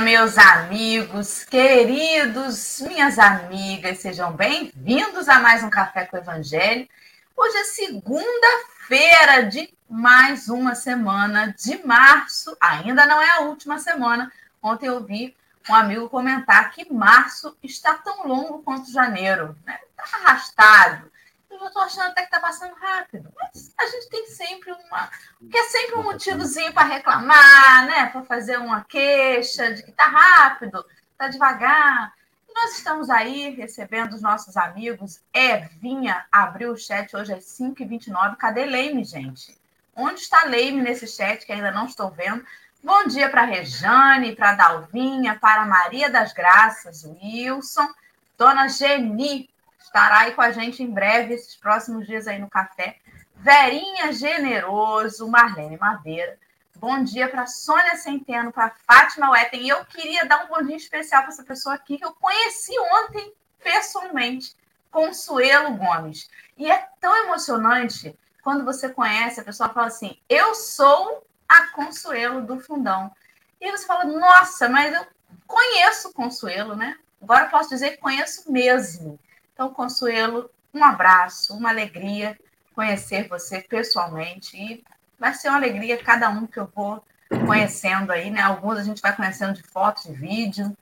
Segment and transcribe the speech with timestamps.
[0.00, 6.88] meus amigos, queridos, minhas amigas, sejam bem-vindos a mais um Café com o Evangelho.
[7.36, 14.32] Hoje é segunda-feira de mais uma semana de março, ainda não é a última semana.
[14.62, 15.36] Ontem eu vi
[15.68, 19.78] um amigo comentar que março está tão longo quanto janeiro, né?
[19.90, 21.09] Está arrastado
[21.64, 23.32] eu estou achando até que está passando rápido.
[23.38, 25.10] Mas a gente tem sempre uma.
[25.50, 28.06] que é sempre um motivozinho para reclamar, né?
[28.06, 32.14] Para fazer uma queixa de que está rápido, está devagar.
[32.48, 35.20] E nós estamos aí recebendo os nossos amigos.
[35.32, 38.36] Evinha abriu o chat hoje às 5h29.
[38.36, 39.58] Cadê Leime, gente?
[39.94, 42.44] Onde está Leime nesse chat que ainda não estou vendo?
[42.82, 47.86] Bom dia para Rejane, para Dalvinha, para Maria das Graças, Wilson,
[48.38, 49.49] Dona Geni,
[49.90, 52.96] estará aí com a gente em breve, esses próximos dias aí no café.
[53.34, 56.38] Verinha Generoso, Marlene Madeira.
[56.76, 59.62] Bom dia para Sônia Centeno, para Fátima Wetten.
[59.62, 62.72] E eu queria dar um bom dia especial para essa pessoa aqui que eu conheci
[62.78, 64.54] ontem pessoalmente,
[64.92, 66.30] Consuelo Gomes.
[66.56, 72.42] E é tão emocionante quando você conhece, a pessoa fala assim: Eu sou a Consuelo
[72.42, 73.10] do Fundão.
[73.60, 75.04] E você fala: Nossa, mas eu
[75.48, 76.96] conheço Consuelo, né?
[77.20, 79.18] Agora eu posso dizer que conheço mesmo.
[79.60, 82.34] Então, Consuelo, um abraço, uma alegria
[82.74, 84.82] conhecer você pessoalmente e
[85.18, 87.04] vai ser uma alegria cada um que eu vou
[87.46, 88.40] conhecendo aí, né?
[88.40, 90.74] Alguns a gente vai conhecendo de foto, de vídeo.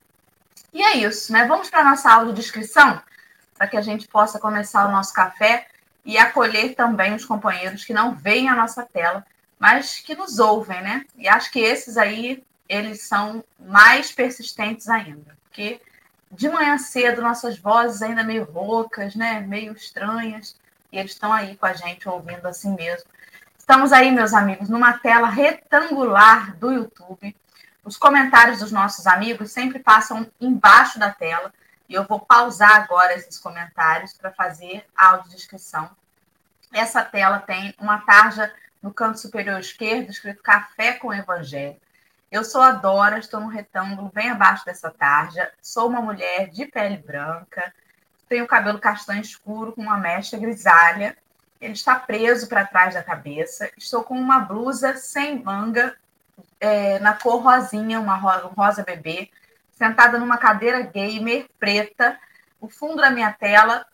[0.73, 1.45] E é isso, né?
[1.45, 3.03] Vamos para a nossa aula de descrição
[3.57, 5.67] para que a gente possa começar o nosso café
[6.05, 9.27] e acolher também os companheiros que não veem a nossa tela,
[9.59, 11.05] mas que nos ouvem, né?
[11.17, 15.81] E acho que esses aí, eles são mais persistentes ainda, porque
[16.31, 19.41] de manhã cedo, nossas vozes ainda meio roucas, né?
[19.41, 20.57] Meio estranhas.
[20.93, 23.09] E eles estão aí com a gente ouvindo assim mesmo.
[23.59, 27.37] Estamos aí, meus amigos, numa tela retangular do YouTube.
[27.85, 31.53] Os comentários dos nossos amigos sempre passam embaixo da tela.
[31.89, 35.91] E eu vou pausar agora esses comentários para fazer a audiodescrição.
[36.73, 38.53] Essa tela tem uma tarja
[38.83, 41.77] no canto superior esquerdo escrito Café com Evangelho.
[42.31, 45.51] Eu sou a Dora, estou no retângulo bem abaixo dessa tarja.
[45.63, 47.73] Sou uma mulher de pele branca,
[48.29, 51.17] tenho cabelo castanho escuro com uma mecha grisalha.
[51.59, 53.71] Ele está preso para trás da cabeça.
[53.79, 55.97] Estou com uma blusa sem manga,
[56.61, 59.31] é, na cor rosinha, uma rosa, rosa bebê,
[59.73, 62.19] sentada numa cadeira gamer preta.
[62.61, 63.87] O fundo da minha tela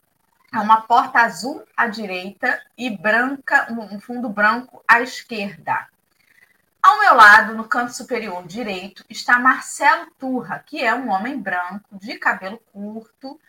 [0.53, 5.87] é uma porta azul à direita e branca, um fundo branco à esquerda.
[6.85, 11.99] Ao meu lado, no canto superior direito, está Marcelo Turra, que é um homem branco,
[11.99, 13.41] de cabelo curto,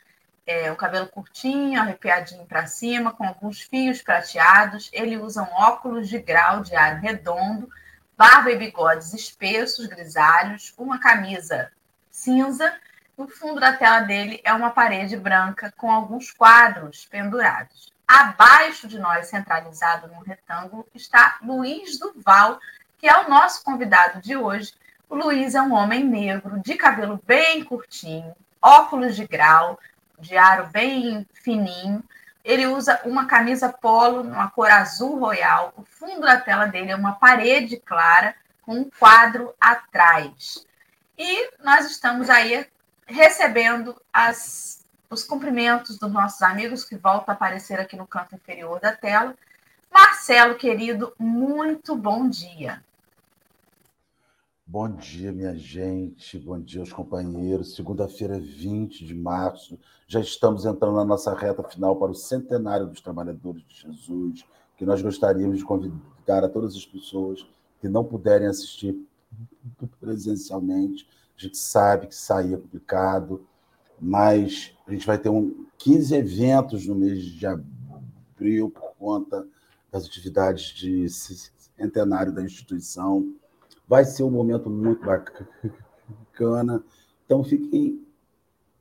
[0.47, 4.89] é, o cabelo curtinho, arrepiadinho para cima, com alguns fios prateados.
[4.93, 7.69] Ele usa um óculos de grau de ar redondo,
[8.17, 11.69] barba e bigodes espessos, grisalhos, uma camisa
[12.09, 12.73] cinza.
[13.17, 17.93] No fundo da tela dele é uma parede branca com alguns quadros pendurados.
[18.07, 22.61] Abaixo de nós, centralizado num retângulo, está Luiz Duval,
[22.97, 24.73] que é o nosso convidado de hoje.
[25.09, 29.79] O Luiz é um homem negro, de cabelo bem curtinho, óculos de grau,
[30.19, 32.03] de aro bem fininho.
[32.43, 35.73] Ele usa uma camisa polo, uma cor azul royal.
[35.77, 40.65] O fundo da tela dele é uma parede clara com um quadro atrás.
[41.17, 42.67] E nós estamos aí
[43.07, 48.79] recebendo as, os cumprimentos dos nossos amigos que voltam a aparecer aqui no canto inferior
[48.79, 49.35] da tela.
[49.97, 52.83] Marcelo, querido, muito bom dia.
[54.67, 56.37] Bom dia, minha gente.
[56.37, 57.75] Bom dia aos companheiros.
[57.75, 59.79] Segunda-feira, 20 de março.
[60.05, 64.45] Já estamos entrando na nossa reta final para o centenário dos trabalhadores de Jesus,
[64.75, 67.47] que nós gostaríamos de convidar a todas as pessoas
[67.79, 69.01] que não puderem assistir
[70.01, 71.07] presencialmente.
[71.37, 73.47] A gente sabe que sair é complicado,
[73.97, 79.47] mas a gente vai ter um, 15 eventos no mês de abril por conta
[79.95, 83.33] das atividades de centenário da instituição.
[83.87, 86.83] Vai ser um momento muito bacana.
[87.25, 88.05] Então fiquem,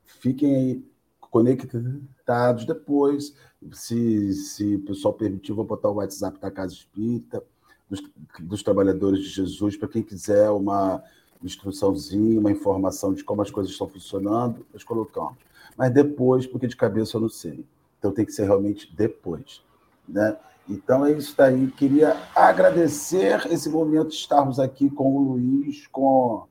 [0.05, 0.85] fiquem aí
[1.21, 3.33] conectados depois.
[3.73, 7.45] Se, se o pessoal permitir, vou botar o WhatsApp da Casa Espírita,
[7.89, 8.03] dos,
[8.41, 11.01] dos Trabalhadores de Jesus, para quem quiser uma
[11.43, 15.39] instruçãozinha, uma informação de como as coisas estão funcionando, nós colocamos.
[15.77, 17.65] Mas depois, porque de cabeça eu não sei.
[17.99, 19.63] Então tem que ser realmente depois.
[20.09, 20.37] Né?
[20.69, 21.71] Então é isso daí.
[21.71, 26.47] Queria agradecer esse momento de estarmos aqui com o Luiz, com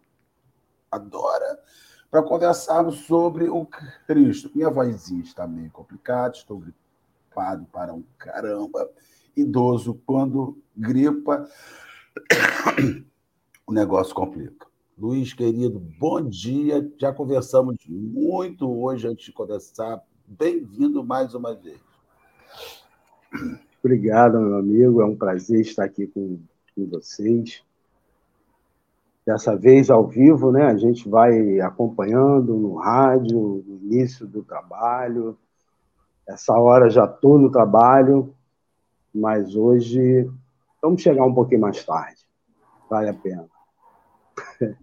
[0.91, 1.59] a Dora,
[2.11, 3.65] para conversarmos sobre o
[4.07, 4.51] Cristo.
[4.53, 8.89] Minha vozinha está meio complicada, estou gripado para um caramba.
[9.35, 11.49] Idoso, quando gripa,
[13.65, 14.67] o negócio complica.
[14.95, 16.87] Luiz, querido, bom dia.
[16.99, 20.03] Já conversamos muito hoje antes de começar.
[20.27, 21.81] Bem-vindo mais uma vez.
[23.83, 25.01] Obrigado, meu amigo.
[25.01, 26.39] É um prazer estar aqui com,
[26.73, 27.61] com vocês.
[29.25, 30.67] Dessa vez ao vivo, né?
[30.67, 35.37] A gente vai acompanhando no rádio, no início do trabalho.
[36.25, 38.33] Essa hora já estou no trabalho,
[39.13, 40.31] mas hoje
[40.81, 42.25] vamos chegar um pouquinho mais tarde.
[42.89, 43.45] Vale a pena.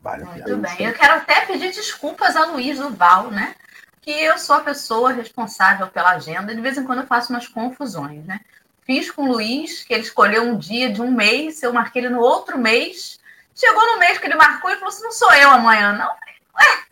[0.00, 0.86] Vale Muito bem.
[0.86, 3.54] Eu quero até pedir desculpas a Luiz Duval, né?
[4.00, 6.54] Que eu sou a pessoa responsável pela agenda.
[6.54, 8.40] De vez em quando eu faço umas confusões, né?
[8.82, 12.08] Fiz com o Luiz, que ele escolheu um dia de um mês, eu marquei ele
[12.08, 13.20] no outro mês.
[13.54, 16.08] Chegou no mês que ele marcou e falou assim: não sou eu amanhã, não.
[16.08, 16.84] Ué,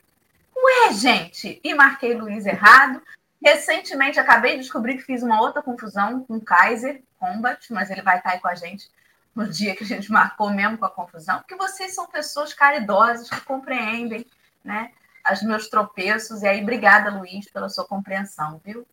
[0.56, 1.60] ué, gente.
[1.64, 3.02] E marquei Luiz errado.
[3.42, 8.02] Recentemente acabei de descobrir que fiz uma outra confusão com o Kaiser Combat, mas ele
[8.02, 8.90] vai estar aí com a gente
[9.38, 13.30] no dia que a gente marcou mesmo com a confusão, porque vocês são pessoas caridosas
[13.30, 14.26] que compreendem,
[14.64, 14.90] né,
[15.32, 16.42] os meus tropeços.
[16.42, 18.86] E aí, obrigada, Luiz, pela sua compreensão, viu?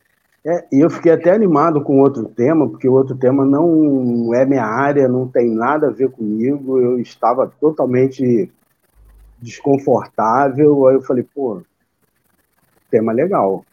[0.45, 4.45] É, e eu fiquei até animado com outro tema, porque o outro tema não é
[4.45, 6.79] minha área, não tem nada a ver comigo.
[6.79, 8.51] Eu estava totalmente
[9.39, 10.87] desconfortável.
[10.87, 11.63] Aí eu falei, pô,
[12.91, 13.65] tema legal.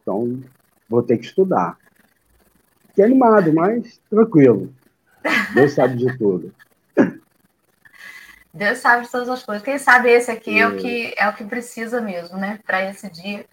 [0.00, 0.40] Então,
[0.88, 1.76] vou ter que estudar.
[2.88, 4.72] Fiquei animado, mas tranquilo.
[5.54, 6.50] Deus sabe de tudo.
[8.56, 9.62] Deus sabe de todas as coisas.
[9.62, 12.58] Quem sabe esse aqui é o que é o que precisa mesmo, né?
[12.64, 13.44] Para esse dia.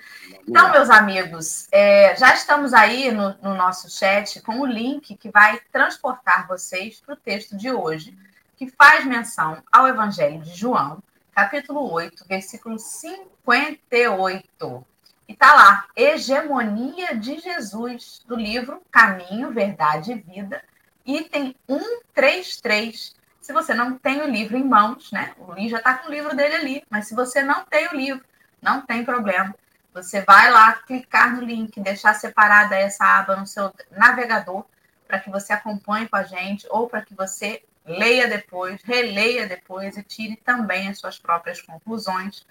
[0.47, 5.29] Então, meus amigos, é, já estamos aí no, no, nosso chat com o link que
[5.29, 8.17] vai transportar vocês para o texto de hoje,
[8.55, 11.03] que faz menção ao Evangelho de João,
[11.35, 14.85] capítulo 8, versículo 58.
[15.27, 20.63] E tá lá, hegemonia de Jesus, do livro Caminho, Verdade e Vida,
[21.05, 23.21] item 133.
[23.43, 25.33] Se você não tem o livro em mãos, né?
[25.37, 27.93] O Luiz já está com o livro dele ali, mas se você não tem o
[27.93, 28.23] livro,
[28.61, 29.53] não tem problema.
[29.93, 34.63] Você vai lá, clicar no link, deixar separada essa aba no seu navegador
[35.05, 39.97] para que você acompanhe com a gente ou para que você leia depois, releia depois
[39.97, 42.47] e tire também as suas próprias conclusões.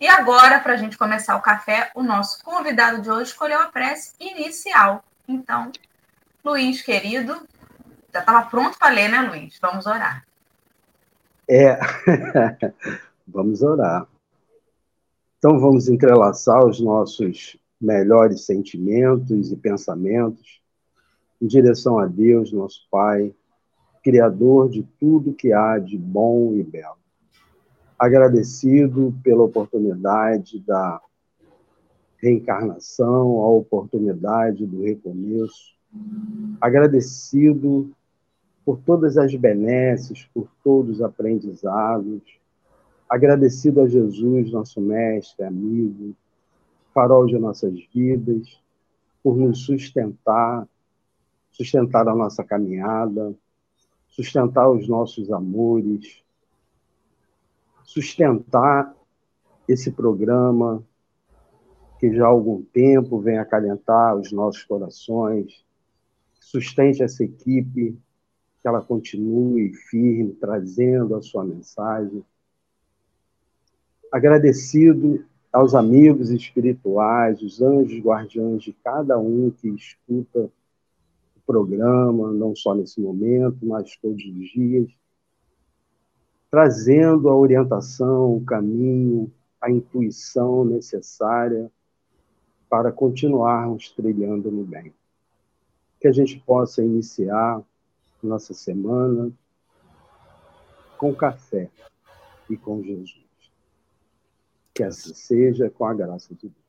[0.00, 3.68] E agora, para a gente começar o café, o nosso convidado de hoje escolheu a
[3.68, 5.04] prece inicial.
[5.28, 5.70] Então,
[6.44, 7.46] Luiz, querido,
[8.12, 9.56] já estava pronto para ler, né, Luiz?
[9.62, 10.24] Vamos orar.
[11.48, 11.78] É,
[13.26, 14.06] vamos orar.
[15.38, 20.62] Então vamos entrelaçar os nossos melhores sentimentos e pensamentos
[21.40, 23.34] em direção a Deus, nosso Pai,
[24.04, 26.96] Criador de tudo que há de bom e belo.
[27.98, 31.00] Agradecido pela oportunidade da
[32.18, 35.74] reencarnação, a oportunidade do recomeço.
[36.60, 37.90] Agradecido
[38.64, 42.22] por todas as benesses, por todos os aprendizados.
[43.08, 46.14] Agradecido a Jesus, nosso mestre, amigo,
[46.94, 48.60] farol de nossas vidas,
[49.22, 50.66] por nos sustentar,
[51.50, 53.34] sustentar a nossa caminhada,
[54.08, 56.22] sustentar os nossos amores,
[57.84, 58.94] sustentar
[59.68, 60.82] esse programa
[61.98, 65.64] que já há algum tempo vem acalentar os nossos corações,
[66.40, 67.96] sustente essa equipe
[68.62, 72.24] que ela continue firme, trazendo a sua mensagem.
[74.10, 80.48] Agradecido aos amigos espirituais, os anjos guardiães de cada um que escuta
[81.36, 84.88] o programa, não só nesse momento, mas todos os dias,
[86.48, 91.70] trazendo a orientação, o caminho, a intuição necessária
[92.70, 94.92] para continuarmos trilhando no bem.
[96.00, 97.62] Que a gente possa iniciar
[98.22, 99.32] nossa semana
[100.96, 101.68] com café
[102.48, 103.22] e com Jesus.
[104.72, 106.64] Que assim seja com a graça de Deus.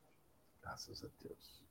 [0.60, 1.64] Graças a Deus.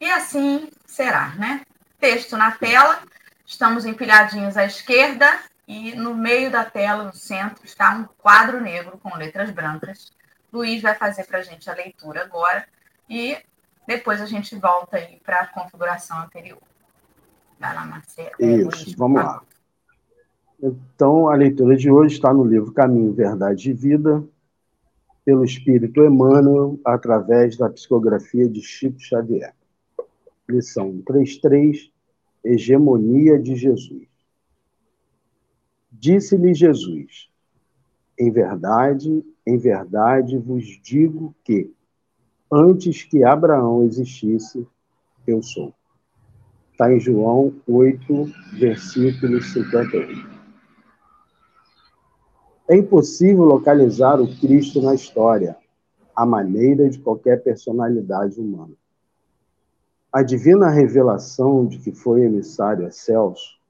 [0.00, 1.64] E assim será, né?
[2.00, 3.02] Texto na tela,
[3.46, 8.98] estamos empilhadinhos à esquerda e no meio da tela, no centro, está um quadro negro
[8.98, 10.10] com letras brancas.
[10.52, 12.66] Luiz vai fazer para a gente a leitura agora
[13.08, 13.38] e
[13.86, 16.71] depois a gente volta aí para a configuração anterior.
[17.62, 18.30] Vai lá, Marcelo.
[18.40, 19.40] Isso, vamos lá.
[20.60, 24.24] Então, a leitura de hoje está no livro Caminho, Verdade e Vida,
[25.24, 29.54] pelo Espírito Emmanuel, através da psicografia de Chico Xavier.
[30.48, 31.88] Lição 33,
[32.44, 34.08] Hegemonia de Jesus.
[35.92, 37.30] Disse-lhe Jesus:
[38.18, 41.72] Em verdade, em verdade vos digo que,
[42.50, 44.66] antes que Abraão existisse,
[45.24, 45.72] eu sou.
[46.82, 50.26] Está em João 8, versículo 51.
[52.68, 55.56] É impossível localizar o Cristo na história,
[56.12, 58.72] à maneira de qualquer personalidade humana.
[60.12, 63.60] A divina revelação de que foi emissário Celso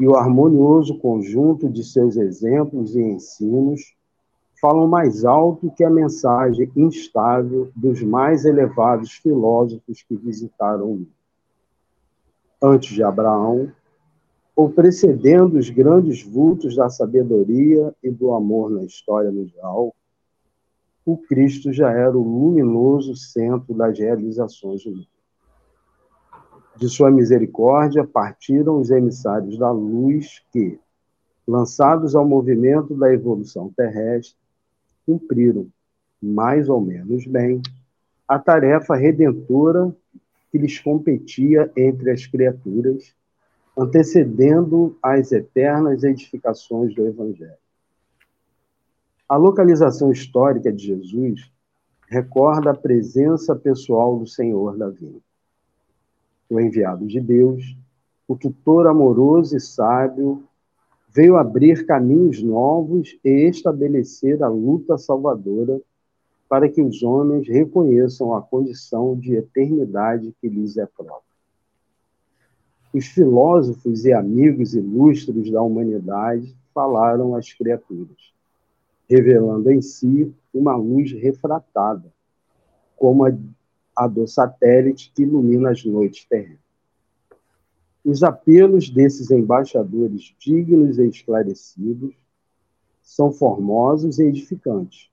[0.00, 3.94] e o harmonioso conjunto de seus exemplos e ensinos
[4.58, 11.23] falam mais alto que a mensagem instável dos mais elevados filósofos que visitaram o mundo.
[12.66, 13.70] Antes de Abraão,
[14.56, 19.94] ou precedendo os grandes vultos da sabedoria e do amor na história mundial,
[21.04, 25.06] o Cristo já era o luminoso centro das realizações humanas.
[26.74, 30.80] De sua misericórdia partiram os emissários da luz que,
[31.46, 34.38] lançados ao movimento da evolução terrestre,
[35.04, 35.66] cumpriram,
[36.18, 37.60] mais ou menos bem,
[38.26, 39.94] a tarefa redentora
[40.54, 43.12] que lhes competia entre as criaturas,
[43.76, 47.58] antecedendo as eternas edificações do Evangelho.
[49.28, 51.50] A localização histórica de Jesus
[52.08, 55.18] recorda a presença pessoal do Senhor da vida.
[56.48, 57.76] O enviado de Deus,
[58.28, 60.44] o tutor amoroso e sábio,
[61.08, 65.80] veio abrir caminhos novos e estabelecer a luta salvadora
[66.54, 71.34] para que os homens reconheçam a condição de eternidade que lhes é própria.
[72.92, 78.32] Os filósofos e amigos ilustres da humanidade falaram às criaturas,
[79.10, 82.06] revelando em si uma luz refratada,
[82.96, 83.36] como a,
[83.96, 86.60] a do satélite que ilumina as noites terrenas.
[88.04, 92.14] Os apelos desses embaixadores dignos e esclarecidos
[93.02, 95.12] são formosos e edificantes.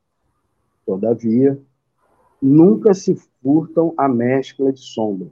[0.85, 1.59] Todavia,
[2.41, 5.31] nunca se furtam a mescla de sombras.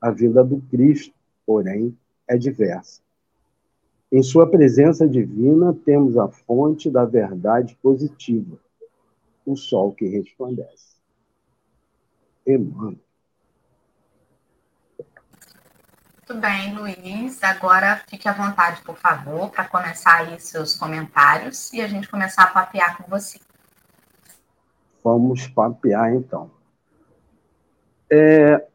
[0.00, 1.96] A vinda do Cristo, porém,
[2.28, 3.00] é diversa.
[4.10, 8.58] Em sua presença divina, temos a fonte da verdade positiva,
[9.44, 10.96] o sol que resplandece.
[12.46, 12.98] Emmanuel.
[16.28, 17.42] Muito bem, Luiz.
[17.42, 22.44] Agora fique à vontade, por favor, para começar aí seus comentários e a gente começar
[22.44, 23.38] a papear com você.
[25.06, 26.50] Vamos papear então.
[28.10, 28.66] É...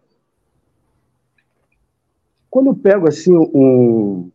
[2.50, 4.32] Quando eu pego assim um,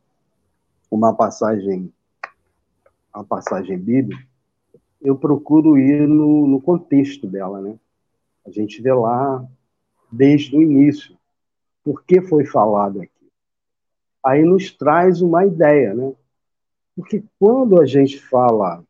[0.91, 1.91] uma passagem,
[3.15, 4.23] uma passagem bíblica,
[5.01, 7.79] eu procuro ir no, no contexto dela, né?
[8.47, 9.43] A gente vê lá
[10.13, 11.17] desde o início
[11.83, 13.33] por que foi falado aqui.
[14.23, 16.13] Aí nos traz uma ideia, né?
[16.95, 18.85] Porque quando a gente fala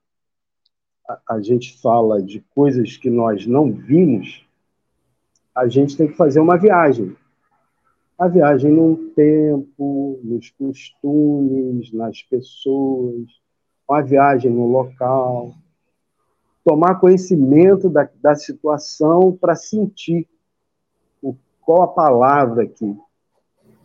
[1.29, 4.47] a, gente fala de coisas que nós não vimos,
[5.55, 7.17] a gente tem que fazer uma viagem.
[8.19, 13.29] A viagem no tempo, nos costumes, nas pessoas,
[13.89, 15.55] uma viagem no local,
[16.65, 20.27] tomar conhecimento da, da situação para sentir
[21.61, 22.97] qual a palavra aqui,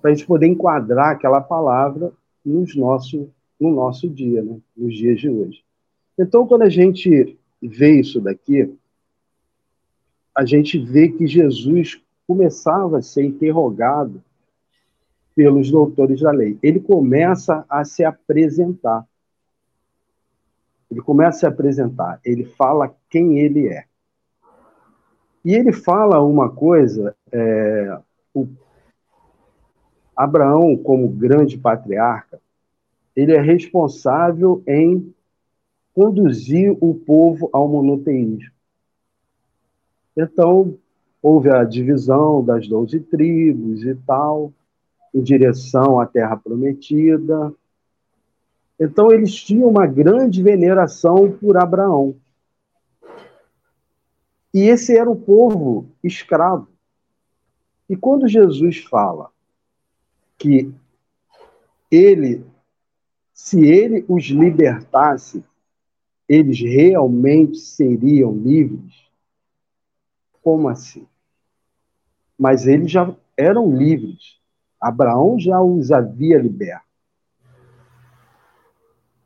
[0.02, 2.14] para a gente poder enquadrar aquela palavra
[2.46, 4.60] nos nosso, no nosso dia, né?
[4.78, 5.64] nos dias de hoje.
[6.22, 8.72] Então, quando a gente vê isso daqui,
[10.36, 14.24] a gente vê que Jesus começava a ser interrogado
[15.36, 16.60] pelos doutores da lei.
[16.62, 19.04] Ele começa a se apresentar.
[20.92, 22.22] Ele começa a se apresentar.
[22.24, 23.86] Ele fala quem ele é.
[25.44, 27.98] E ele fala uma coisa, é,
[28.32, 28.48] o
[30.16, 32.40] Abraão, como grande patriarca,
[33.16, 35.12] ele é responsável em
[36.02, 38.52] conduzir o povo ao monoteísmo.
[40.18, 40.76] Então,
[41.22, 44.52] houve a divisão das doze tribos e tal,
[45.14, 47.54] em direção à Terra Prometida.
[48.80, 52.16] Então, eles tinham uma grande veneração por Abraão.
[54.52, 56.68] E esse era o povo escravo.
[57.88, 59.30] E quando Jesus fala
[60.36, 60.74] que
[61.92, 62.44] ele,
[63.32, 65.44] se ele os libertasse,
[66.32, 69.06] eles realmente seriam livres?
[70.42, 71.06] Como assim?
[72.40, 74.40] Mas eles já eram livres.
[74.80, 76.86] Abraão já os havia liberto.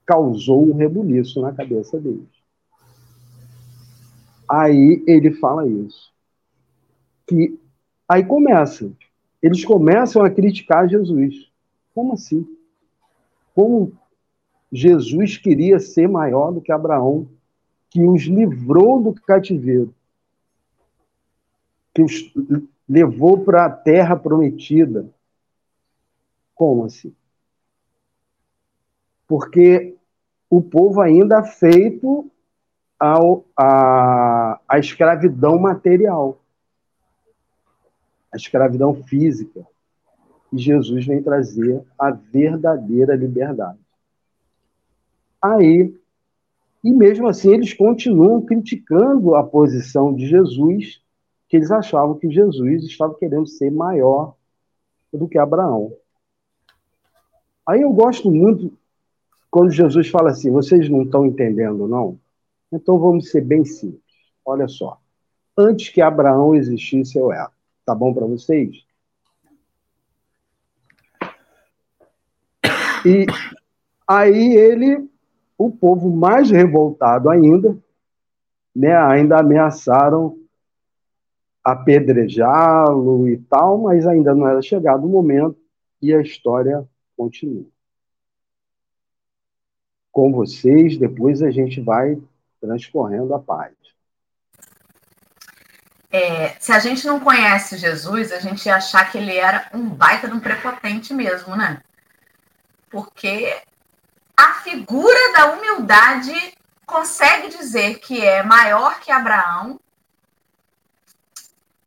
[0.03, 2.27] Causou um rebuliço na cabeça deles.
[4.49, 6.11] Aí ele fala isso.
[7.27, 7.59] Que
[8.09, 8.91] aí começa.
[9.43, 11.51] Eles começam a criticar Jesus.
[11.93, 12.47] Como assim?
[13.53, 13.93] Como
[14.75, 17.29] Jesus queria ser maior do que Abraão,
[17.89, 19.95] que os livrou do cativeiro,
[21.93, 22.33] que os
[22.87, 25.09] levou para a terra prometida.
[26.53, 27.15] Como assim?
[29.25, 29.95] Porque
[30.49, 32.29] o povo ainda feito
[32.99, 36.37] ao, a, a escravidão material,
[38.29, 39.65] a escravidão física.
[40.51, 43.84] E Jesus vem trazer a verdadeira liberdade.
[45.45, 45.93] Aí,
[46.83, 51.01] e mesmo assim, eles continuam criticando a posição de Jesus,
[51.47, 54.35] que eles achavam que Jesus estava querendo ser maior
[55.13, 55.93] do que Abraão.
[57.67, 58.75] Aí eu gosto muito
[59.51, 62.19] quando Jesus fala assim: vocês não estão entendendo, não?
[62.71, 64.01] Então vamos ser bem simples.
[64.43, 64.99] Olha só.
[65.57, 67.51] Antes que Abraão existisse, eu era.
[67.85, 68.83] Tá bom para vocês?
[73.05, 73.27] E
[74.07, 75.07] aí ele,
[75.57, 77.77] o povo mais revoltado ainda,
[78.75, 80.37] né, ainda ameaçaram
[81.63, 85.57] apedrejá-lo e tal, mas ainda não era chegado o momento
[86.01, 87.65] e a história continua.
[90.11, 92.21] Com vocês, depois a gente vai
[92.61, 93.73] transcorrendo a paz.
[96.11, 99.89] É, se a gente não conhece Jesus, a gente ia achar que ele era um
[99.89, 101.81] baita de um prepotente mesmo, né?
[102.89, 103.53] Porque
[104.37, 109.79] a figura da humildade consegue dizer que é maior que Abraão.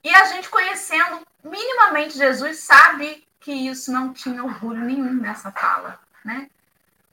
[0.03, 5.99] E a gente conhecendo minimamente Jesus sabe que isso não tinha orgulho nenhum nessa fala,
[6.25, 6.51] né?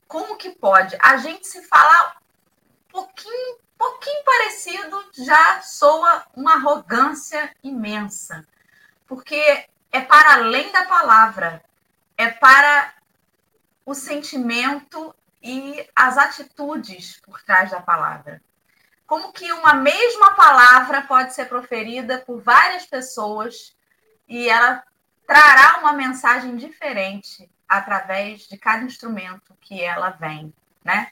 [0.07, 0.97] Como que pode?
[1.01, 2.17] A gente se falar
[2.89, 8.47] pouquinho, pouquinho parecido já soa uma arrogância imensa.
[9.07, 11.63] Porque é para além da palavra,
[12.17, 12.93] é para
[13.85, 18.41] o sentimento e as atitudes por trás da palavra.
[19.05, 23.75] Como que uma mesma palavra pode ser proferida por várias pessoas
[24.27, 24.83] e ela
[25.27, 30.51] trará uma mensagem diferente através de cada instrumento que ela vem,
[30.83, 31.11] né?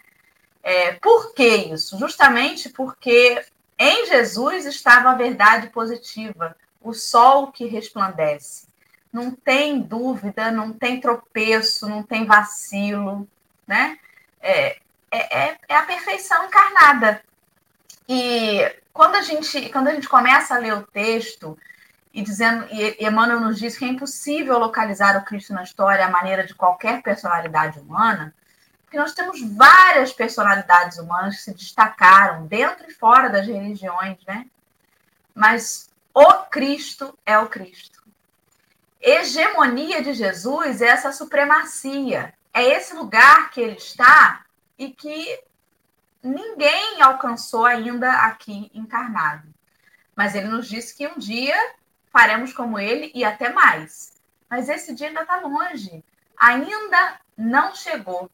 [0.63, 1.99] É, por que isso?
[1.99, 3.45] Justamente porque
[3.77, 8.67] em Jesus estava a verdade positiva, o sol que resplandece.
[9.11, 13.27] Não tem dúvida, não tem tropeço, não tem vacilo,
[13.67, 13.99] né?
[14.43, 14.77] É,
[15.09, 17.23] é, é, é a perfeição encarnada.
[18.07, 18.59] E
[18.91, 21.57] quando a gente, quando a gente começa a ler o texto
[22.13, 26.09] e dizendo, e Emmanuel nos diz que é impossível localizar o Cristo na história à
[26.09, 28.35] maneira de qualquer personalidade humana,
[28.83, 34.45] porque nós temos várias personalidades humanas que se destacaram dentro e fora das religiões, né?
[35.33, 38.03] Mas o Cristo é o Cristo.
[39.01, 44.45] Hegemonia de Jesus é essa supremacia, é esse lugar que ele está
[44.77, 45.43] e que
[46.21, 49.53] ninguém alcançou ainda aqui encarnado.
[50.15, 51.55] Mas ele nos disse que um dia
[52.11, 54.13] faremos como ele e até mais.
[54.47, 56.03] Mas esse dia ainda está longe,
[56.37, 58.29] ainda não chegou.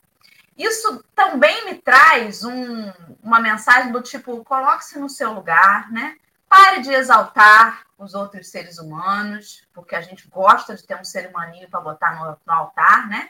[0.58, 2.91] Isso também me traz um,
[3.23, 6.17] uma mensagem do tipo: coloque-se no seu lugar, né?
[6.49, 11.29] Pare de exaltar os outros seres humanos, porque a gente gosta de ter um ser
[11.29, 13.29] humaninho para botar no, no altar, né?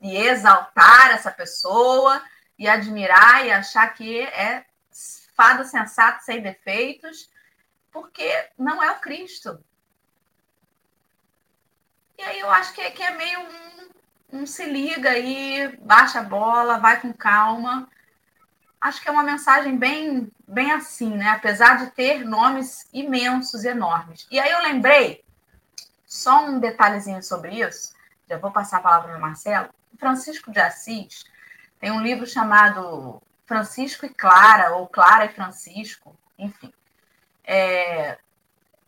[0.00, 2.22] E exaltar essa pessoa
[2.58, 4.64] e admirar e achar que é
[5.34, 7.30] fada sensata sem defeitos,
[7.92, 9.62] porque não é o Cristo.
[12.18, 16.18] E aí eu acho que, é, que é meio um, um se liga aí, baixa
[16.18, 17.88] a bola, vai com calma.
[18.80, 21.30] Acho que é uma mensagem bem, bem assim, né?
[21.30, 24.26] Apesar de ter nomes imensos, enormes.
[24.30, 25.24] E aí eu lembrei,
[26.04, 27.94] só um detalhezinho sobre isso,
[28.28, 29.68] já vou passar a palavra para o Marcelo.
[29.98, 31.24] Francisco de Assis
[31.80, 36.72] tem um livro chamado Francisco e Clara, ou Clara e Francisco, enfim.
[37.44, 38.18] É,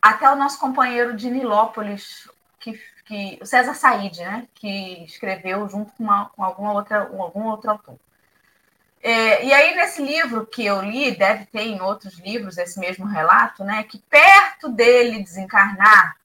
[0.01, 2.79] até o nosso companheiro de Nilópolis, que
[3.11, 7.71] que o César Said, né, que escreveu junto com, uma, com alguma outra, algum outro
[7.71, 7.99] autor.
[9.03, 13.05] É, e aí, nesse livro que eu li, deve ter em outros livros esse mesmo
[13.05, 13.83] relato, né?
[13.83, 16.15] Que perto dele desencarnar,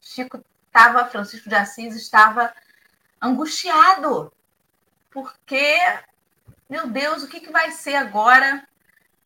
[0.00, 2.52] Chico estava, Francisco de Assis estava
[3.20, 4.32] angustiado,
[5.10, 5.76] porque,
[6.68, 8.66] meu Deus, o que, que vai ser agora,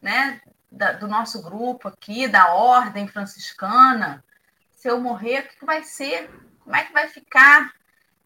[0.01, 0.41] né?
[0.71, 4.25] Da, do nosso grupo aqui, da ordem franciscana,
[4.73, 6.29] se eu morrer, o que, que vai ser?
[6.61, 7.73] Como é que vai ficar?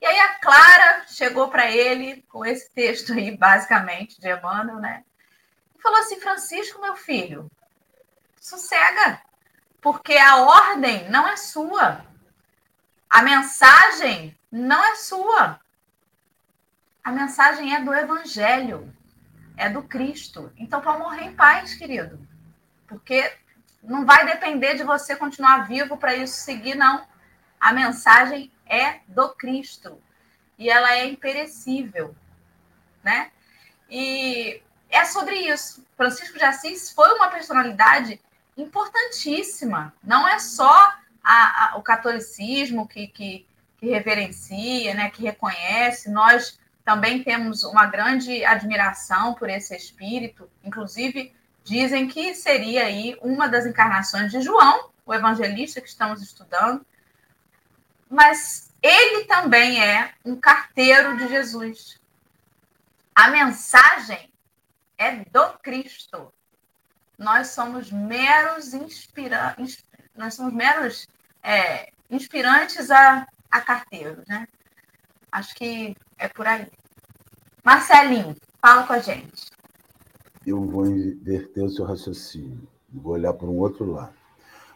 [0.00, 5.04] E aí a Clara chegou para ele com esse texto aí, basicamente, de Emmanuel, né?
[5.76, 7.50] E falou assim: Francisco, meu filho,
[8.40, 9.20] sossega,
[9.80, 12.04] porque a ordem não é sua.
[13.08, 15.60] A mensagem não é sua.
[17.02, 18.94] A mensagem é do Evangelho,
[19.56, 20.52] é do Cristo.
[20.56, 22.20] Então, para morrer em paz, querido.
[22.86, 23.32] Porque
[23.82, 27.06] não vai depender de você continuar vivo para isso seguir, não.
[27.58, 30.00] A mensagem é do Cristo
[30.58, 32.14] e ela é imperecível,
[33.02, 33.30] né?
[33.88, 35.84] E é sobre isso.
[35.96, 38.20] Francisco de Assis foi uma personalidade
[38.56, 39.94] importantíssima.
[40.02, 43.46] Não é só a, a, o catolicismo que, que,
[43.78, 46.10] que reverencia, né, que reconhece.
[46.10, 50.48] Nós também temos uma grande admiração por esse espírito.
[50.64, 56.84] Inclusive, dizem que seria aí uma das encarnações de João, o evangelista que estamos estudando.
[58.08, 62.00] Mas ele também é um carteiro de Jesus.
[63.14, 64.32] A mensagem
[64.96, 66.32] é do Cristo.
[67.18, 69.56] Nós somos meros inspira...
[70.18, 71.06] nós somos meros
[71.42, 74.46] é, inspirantes a, a carteiros, né?
[75.30, 76.66] Acho que é por aí.
[77.64, 79.50] Marcelinho, fala com a gente.
[80.44, 82.66] Eu vou inverter o seu raciocínio.
[82.92, 84.14] Vou olhar para um outro lado.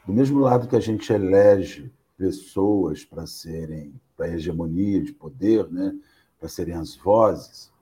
[0.06, 5.68] Do mesmo lado que a gente elege pessoas para serem para a hegemonia de poder,
[5.72, 5.98] né,
[6.38, 7.72] para serem as vozes,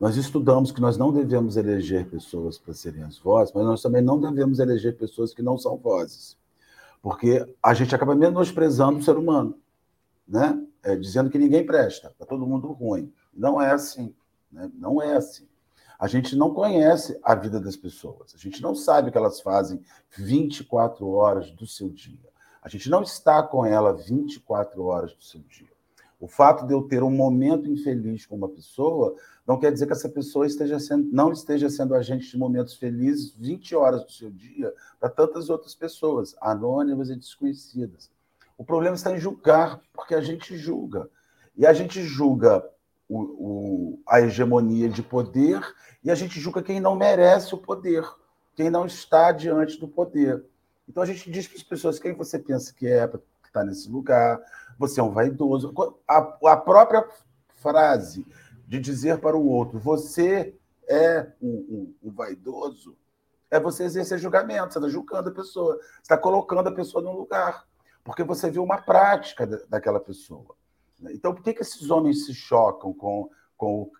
[0.00, 4.02] nós estudamos que nós não devemos eleger pessoas para serem as vozes, mas nós também
[4.02, 6.36] não devemos eleger pessoas que não são vozes,
[7.06, 9.56] porque a gente acaba menosprezando o ser humano,
[10.26, 10.60] né?
[10.82, 13.14] É, dizendo que ninguém presta, está todo mundo ruim.
[13.32, 14.12] Não é assim,
[14.50, 14.68] né?
[14.74, 15.46] não é assim.
[16.00, 19.40] A gente não conhece a vida das pessoas, a gente não sabe o que elas
[19.40, 19.80] fazem
[20.16, 22.28] 24 horas do seu dia.
[22.60, 25.75] A gente não está com ela 24 horas do seu dia.
[26.18, 29.14] O fato de eu ter um momento infeliz com uma pessoa
[29.46, 33.34] não quer dizer que essa pessoa esteja sendo, não esteja sendo agente de momentos felizes
[33.36, 38.10] 20 horas do seu dia para tantas outras pessoas, anônimas e desconhecidas.
[38.56, 41.08] O problema está em julgar, porque a gente julga.
[41.56, 42.64] E a gente julga
[43.08, 45.60] o, o, a hegemonia de poder
[46.02, 48.04] e a gente julga quem não merece o poder,
[48.54, 50.44] quem não está diante do poder.
[50.88, 53.90] Então a gente diz para as pessoas quem você pensa que é para estar nesse
[53.90, 54.40] lugar,
[54.78, 55.72] você é um vaidoso.
[56.08, 57.06] A, a, própria
[57.56, 58.26] frase
[58.66, 60.54] de dizer para o outro, você
[60.88, 62.96] é um, um, um vaidoso,
[63.50, 67.12] é você exercer julgamento, você está julgando a pessoa, você está colocando a pessoa num
[67.12, 67.64] lugar,
[68.04, 70.54] porque você viu uma prática daquela pessoa.
[71.10, 73.92] Então, por que, que esses homens se chocam com, com o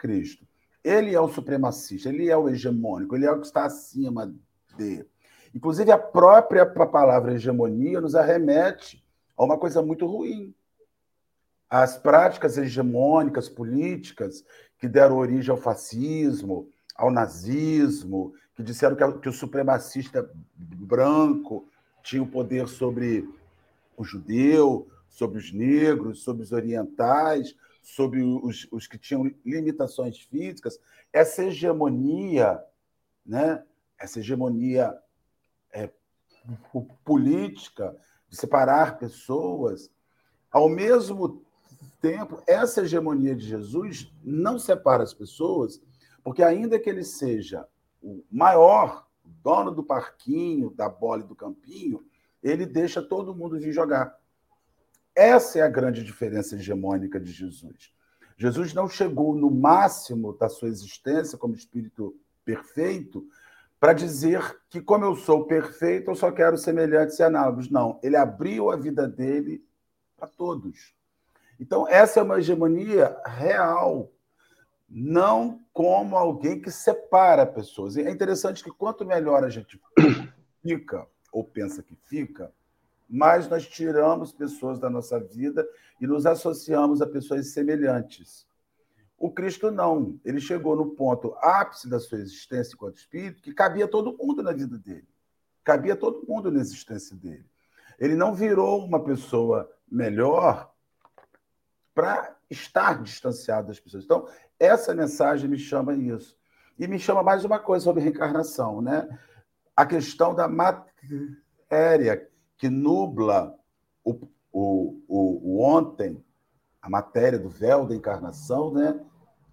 [0.00, 0.46] Cristo?
[0.82, 4.32] Ele é o supremacista, ele é o hegemônico, ele é o que está acima
[4.76, 5.06] de.
[5.54, 9.04] Inclusive, a própria palavra hegemonia nos arremete
[9.40, 10.54] a uma coisa muito ruim.
[11.68, 14.44] As práticas hegemônicas políticas
[14.78, 21.66] que deram origem ao fascismo, ao nazismo, que disseram que, que o supremacista branco
[22.02, 23.26] tinha o poder sobre
[23.96, 30.78] o judeu, sobre os negros, sobre os orientais, sobre os, os que tinham limitações físicas.
[31.10, 32.62] Essa hegemonia,
[33.24, 33.62] né?
[33.98, 34.94] essa hegemonia
[35.72, 35.88] é,
[37.06, 37.96] política,
[38.30, 39.90] de separar pessoas,
[40.50, 41.44] ao mesmo
[42.00, 45.82] tempo, essa hegemonia de Jesus não separa as pessoas,
[46.24, 47.66] porque ainda que ele seja
[48.02, 49.06] o maior,
[49.42, 52.04] dono do parquinho, da bola e do campinho,
[52.42, 54.18] ele deixa todo mundo vir jogar.
[55.14, 57.92] Essa é a grande diferença hegemônica de Jesus.
[58.36, 63.26] Jesus não chegou no máximo da sua existência como espírito perfeito
[63.80, 67.70] para dizer que, como eu sou perfeito, eu só quero semelhantes e análogos.
[67.70, 69.64] Não, ele abriu a vida dele
[70.18, 70.94] para todos.
[71.58, 74.12] Então, essa é uma hegemonia real,
[74.88, 77.96] não como alguém que separa pessoas.
[77.96, 79.80] E é interessante que quanto melhor a gente
[80.62, 82.52] fica, ou pensa que fica,
[83.08, 85.66] mais nós tiramos pessoas da nossa vida
[85.98, 88.46] e nos associamos a pessoas semelhantes.
[89.20, 90.18] O Cristo não.
[90.24, 94.50] Ele chegou no ponto ápice da sua existência enquanto espírito, que cabia todo mundo na
[94.50, 95.06] vida dele.
[95.62, 97.44] Cabia todo mundo na existência dele.
[97.98, 100.72] Ele não virou uma pessoa melhor
[101.94, 104.04] para estar distanciado das pessoas.
[104.04, 104.26] Então,
[104.58, 106.34] essa mensagem me chama isso.
[106.78, 109.06] E me chama mais uma coisa sobre reencarnação, né?
[109.76, 113.54] A questão da matéria que nubla
[114.02, 114.12] o,
[114.50, 116.24] o, o, o ontem,
[116.80, 118.98] a matéria do véu da encarnação, né?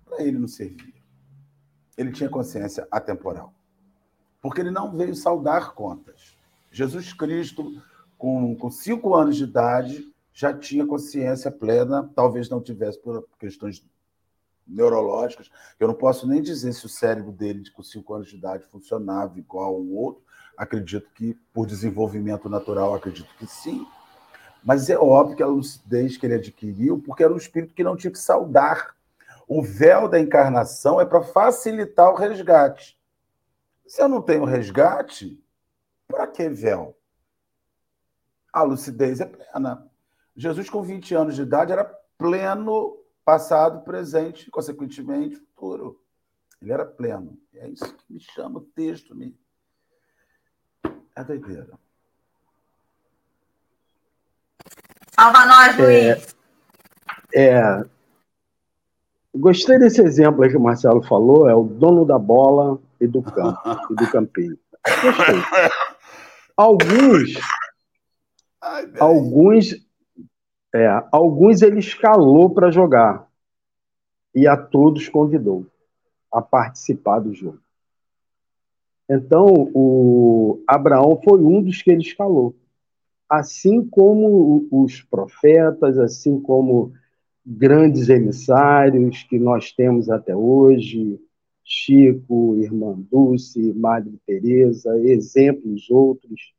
[0.07, 0.93] Para ele não servia.
[1.97, 3.53] Ele tinha consciência atemporal.
[4.41, 6.37] Porque ele não veio saudar contas.
[6.71, 7.81] Jesus Cristo,
[8.17, 13.83] com, com cinco anos de idade, já tinha consciência plena, talvez não tivesse por questões
[14.67, 15.49] neurológicas.
[15.79, 19.39] Eu não posso nem dizer se o cérebro dele, com cinco anos de idade, funcionava
[19.39, 20.21] igual ao outro.
[20.55, 23.85] Acredito que, por desenvolvimento natural, acredito que sim.
[24.63, 27.95] Mas é óbvio que a lucidez que ele adquiriu, porque era um espírito que não
[27.95, 28.96] tinha que saudar
[29.47, 32.99] o véu da encarnação é para facilitar o resgate.
[33.87, 35.41] Se eu não tenho resgate,
[36.07, 36.97] para que véu?
[38.51, 39.89] A lucidez é plena.
[40.35, 41.85] Jesus, com 20 anos de idade, era
[42.17, 46.03] pleno passado, presente, consequentemente, futuro.
[46.61, 47.39] Ele era pleno.
[47.53, 49.15] É isso que me chama o texto.
[49.15, 49.37] Me...
[51.15, 51.79] É doideira.
[55.13, 56.35] Salva nós, Luiz.
[57.33, 57.85] É, é,
[59.37, 63.21] gostei desse exemplo aí que o Marcelo falou, é o dono da bola e do
[63.21, 63.59] campo,
[63.91, 64.57] e do campinho.
[65.01, 65.41] Gostei.
[66.55, 67.33] Alguns,
[68.61, 69.75] Ai, alguns,
[70.73, 73.27] é, alguns ele escalou para jogar
[74.33, 75.65] e a todos convidou
[76.31, 77.59] a participar do jogo.
[79.09, 82.55] Então, o Abraão foi um dos que ele escalou.
[83.29, 86.93] Assim como os profetas, assim como
[87.49, 91.17] grandes emissários que nós temos até hoje,
[91.63, 96.53] Chico, Irmã Dulce, Madre Teresa, exemplos outros,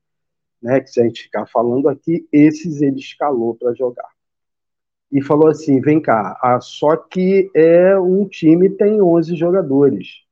[0.63, 4.09] né, que se a gente ficar falando aqui, esses ele escalou para jogar.
[5.13, 10.23] E falou assim, vem cá, ah, só que é um time tem 11 jogadores.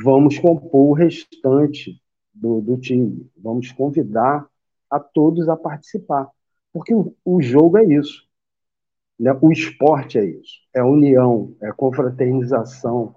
[0.00, 2.00] Vamos compor o restante
[2.32, 3.28] do, do time.
[3.36, 4.48] Vamos convidar
[4.90, 6.28] a todos a participar.
[6.72, 8.26] Porque o, o jogo é isso.
[9.22, 9.38] Né?
[9.40, 13.14] O esporte é isso: é união, é confraternização,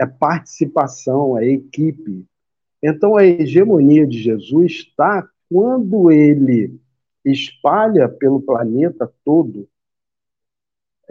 [0.00, 2.24] é participação, é equipe.
[2.82, 6.80] Então a hegemonia de Jesus está quando ele
[7.22, 9.68] espalha pelo planeta todo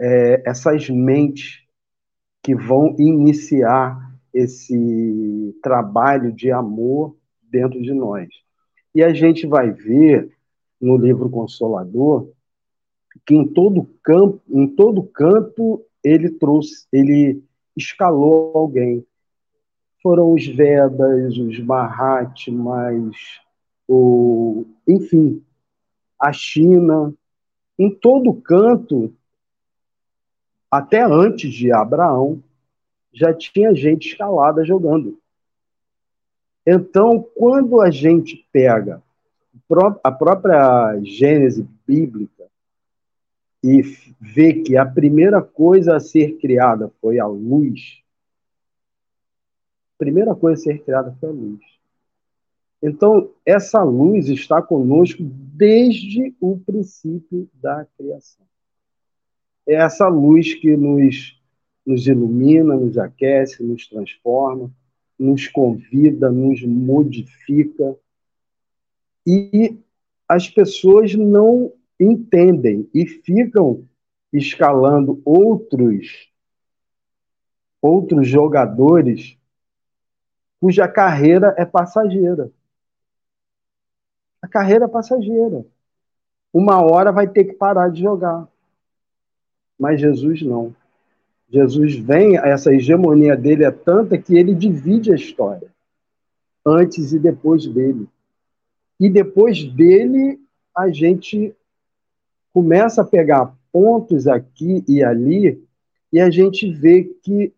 [0.00, 1.62] é, essas mentes
[2.42, 8.28] que vão iniciar esse trabalho de amor dentro de nós.
[8.92, 10.36] E a gente vai ver
[10.80, 12.32] no livro Consolador
[13.26, 17.42] que em todo campo, em todo canto ele trouxe, ele
[17.76, 19.04] escalou alguém.
[20.02, 23.16] Foram os Vedas, os Mahatmas,
[23.86, 25.42] o, enfim,
[26.18, 27.12] a China,
[27.78, 29.12] em todo canto,
[30.70, 32.42] até antes de Abraão,
[33.12, 35.18] já tinha gente escalada jogando.
[36.66, 39.02] Então, quando a gente pega
[40.04, 42.37] a própria Gênese bíblica,
[43.62, 43.82] e
[44.20, 48.02] vê que a primeira coisa a ser criada foi a luz,
[49.94, 51.60] a primeira coisa a ser criada foi a luz.
[52.80, 58.46] Então, essa luz está conosco desde o princípio da criação.
[59.66, 61.38] É essa luz que nos,
[61.84, 64.70] nos ilumina, nos aquece, nos transforma,
[65.18, 67.96] nos convida, nos modifica.
[69.26, 69.76] E
[70.28, 73.84] as pessoas não entendem e ficam
[74.32, 76.28] escalando outros
[77.80, 79.38] outros jogadores
[80.60, 82.50] cuja carreira é passageira.
[84.42, 85.64] A carreira é passageira.
[86.52, 88.48] Uma hora vai ter que parar de jogar.
[89.78, 90.74] Mas Jesus não.
[91.48, 95.72] Jesus vem, essa hegemonia dele é tanta que ele divide a história,
[96.66, 98.06] antes e depois dele.
[99.00, 100.40] E depois dele,
[100.76, 101.54] a gente
[102.52, 105.62] começa a pegar pontos aqui e ali
[106.12, 107.52] e a gente vê que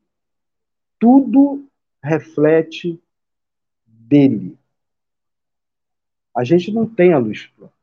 [0.99, 1.65] tudo
[2.03, 3.01] reflete
[3.87, 4.59] dele.
[6.37, 7.81] A gente não tem a luz própria.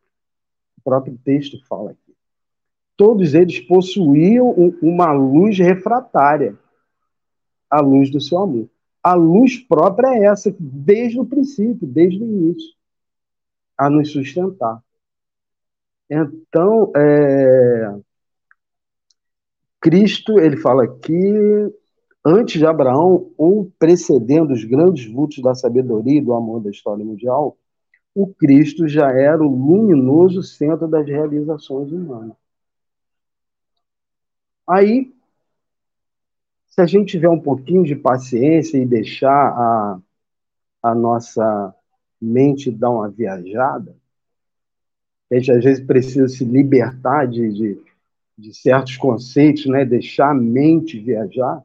[0.77, 2.15] O próprio texto fala aqui.
[2.95, 4.49] Todos eles possuíam
[4.81, 6.57] uma luz refratária,
[7.69, 8.69] a luz do seu amor.
[9.03, 12.73] A luz própria é essa, desde o princípio, desde o início,
[13.77, 14.83] a nos sustentar.
[16.09, 17.99] Então, é,
[19.81, 21.13] Cristo, ele fala aqui,
[22.25, 27.03] antes de Abraão, ou precedendo os grandes vultos da sabedoria e do amor da história
[27.03, 27.57] mundial,
[28.15, 32.35] o Cristo já era o luminoso centro das realizações humanas.
[34.67, 35.13] Aí,
[36.67, 39.99] se a gente tiver um pouquinho de paciência e deixar a,
[40.83, 41.73] a nossa
[42.19, 43.95] mente dar uma viajada,
[45.31, 47.81] a gente às vezes precisa se libertar de, de,
[48.37, 49.83] de certos conceitos, né?
[49.83, 51.63] deixar a mente viajar,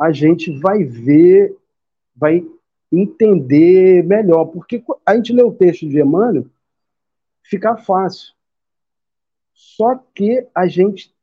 [0.00, 1.56] a gente vai ver,
[2.16, 2.44] vai
[2.90, 4.46] entender melhor.
[4.46, 6.46] Porque a gente lê o texto de Emmanuel,
[7.42, 8.34] fica fácil.
[9.52, 11.14] Só que a gente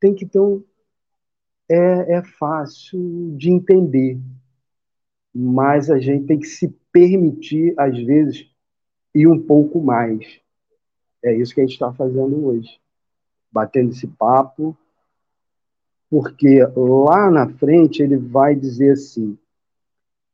[0.00, 0.62] tem que ter um.
[1.70, 4.18] É, é fácil de entender,
[5.34, 8.50] mas a gente tem que se permitir, às vezes,
[9.14, 10.40] ir um pouco mais.
[11.24, 12.80] É isso que a gente está fazendo hoje,
[13.50, 14.76] batendo esse papo,
[16.10, 19.36] porque lá na frente ele vai dizer assim: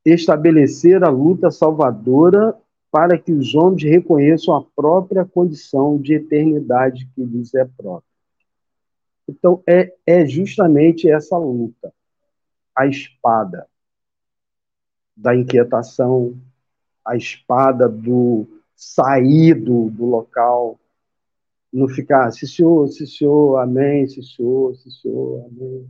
[0.04, 2.56] estabelecer a luta salvadora
[2.90, 8.14] para que os homens reconheçam a própria condição de eternidade que lhes é própria.
[9.26, 11.92] Então, é, é justamente essa luta.
[12.76, 13.66] a espada
[15.16, 16.36] da inquietação,
[17.04, 20.78] a espada do sair do, do local,
[21.72, 25.88] não ficar, se senhor, se senhor, amém, se senhor, se senhor, amém.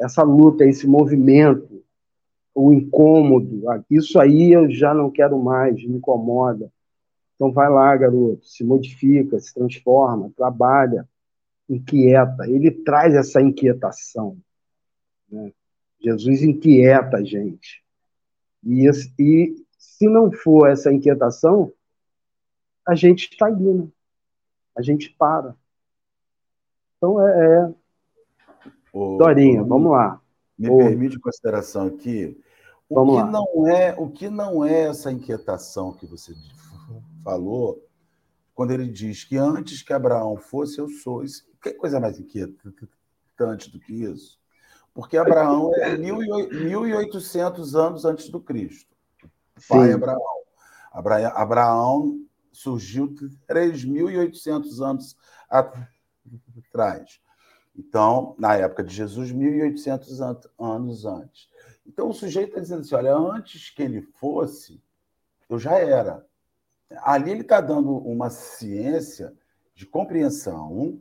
[0.00, 1.84] Essa luta, esse movimento,
[2.54, 6.72] o incômodo, isso aí eu já não quero mais, me incomoda.
[7.34, 11.08] Então vai lá, garoto, se modifica, se transforma, trabalha,
[11.68, 12.48] inquieta.
[12.48, 14.36] Ele traz essa inquietação.
[15.30, 15.52] Né?
[16.00, 17.82] Jesus inquieta a gente.
[18.64, 21.72] E, e se não for essa inquietação,
[22.90, 23.88] a gente estagna,
[24.76, 25.54] a gente para.
[26.96, 27.46] Então é.
[27.46, 27.74] é...
[28.92, 30.20] Ô, Dorinha, ô, vamos lá.
[30.58, 30.78] Me ô.
[30.78, 32.36] permite consideração aqui.
[32.88, 33.30] O vamos que lá.
[33.30, 36.34] não é o que não é essa inquietação que você
[37.22, 37.80] falou
[38.56, 41.22] quando ele diz que antes que Abraão fosse eu sou.
[41.22, 44.36] Isso, que coisa mais inquietante do que isso?
[44.92, 48.96] Porque Abraão é 1.800 anos antes do Cristo.
[49.68, 49.94] Pai Sim.
[49.94, 50.20] Abraão.
[50.90, 53.14] Abra- Abraão surgiu
[53.48, 55.16] 3.800 anos
[55.48, 57.20] atrás.
[57.76, 61.48] Então, na época de Jesus, 1.800 an- anos antes.
[61.86, 64.82] Então, o sujeito está dizendo assim: olha, antes que ele fosse,
[65.48, 66.26] eu já era.
[67.02, 69.32] Ali ele está dando uma ciência
[69.74, 71.00] de compreensão,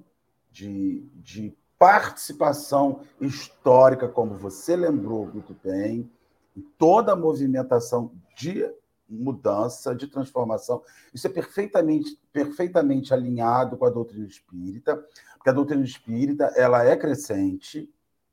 [0.52, 6.10] de, de participação histórica, como você lembrou muito bem,
[6.56, 8.70] em toda a movimentação de
[9.10, 10.82] mudança, de transformação.
[11.14, 15.04] Isso é perfeitamente, perfeitamente alinhado com a doutrina espírita,
[15.36, 17.90] porque a doutrina espírita ela é crescente,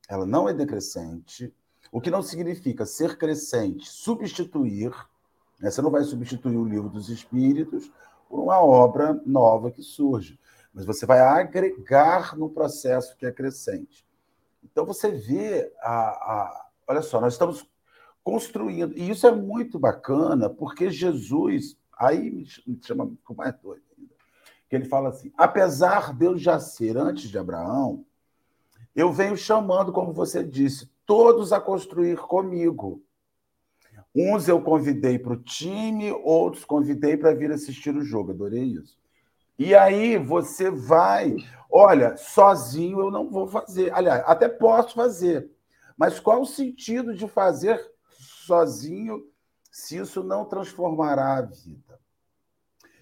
[0.08, 1.54] ela não é decrescente,
[1.90, 4.92] o que não significa ser crescente, substituir.
[5.60, 5.70] Né?
[5.70, 7.90] Você não vai substituir o livro dos espíritos
[8.28, 10.38] por uma obra nova que surge,
[10.74, 14.04] mas você vai agregar no processo que é crescente.
[14.62, 17.68] Então você vê a, a olha só, nós estamos
[18.26, 18.92] construindo.
[18.98, 24.14] E isso é muito bacana, porque Jesus, aí me chama com mais doido ainda,
[24.68, 28.04] que ele fala assim: apesar de eu já ser antes de Abraão,
[28.96, 33.00] eu venho chamando, como você disse, todos a construir comigo.
[34.12, 38.32] Uns eu convidei para o time, outros convidei para vir assistir o jogo.
[38.32, 38.98] Adorei isso.
[39.56, 41.36] E aí você vai,
[41.70, 43.94] olha, sozinho eu não vou fazer.
[43.94, 45.48] Aliás, até posso fazer.
[45.96, 47.94] Mas qual o sentido de fazer
[48.46, 49.22] sozinho
[49.70, 51.98] se isso não transformará a vida?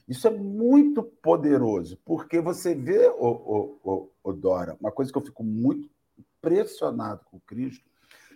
[0.09, 5.16] Isso é muito poderoso, porque você vê, o, o, o, o Dora, uma coisa que
[5.16, 7.85] eu fico muito impressionado com Cristo,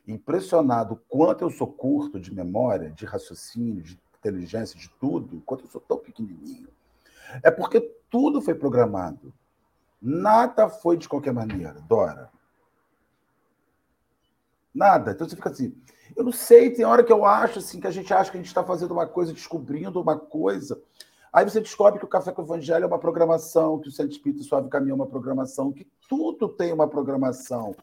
[0.06, 5.70] impressionado quanto eu sou curto de memória, de raciocínio, de inteligência, de tudo, quanto eu
[5.70, 6.68] sou tão pequenininho.
[7.42, 9.32] É porque tudo foi programado.
[10.00, 12.30] Nada foi de qualquer maneira, Dora.
[14.74, 15.12] Nada.
[15.12, 15.74] Então você fica assim,
[16.16, 18.40] eu não sei, tem hora que eu acho assim, que a gente acha que a
[18.40, 20.80] gente está fazendo uma coisa, descobrindo uma coisa.
[21.32, 24.12] Aí você descobre que o Café com o Evangelho é uma programação, que o Santo
[24.12, 27.74] Espírito Suave Caminho é uma programação, que tudo tem uma programação.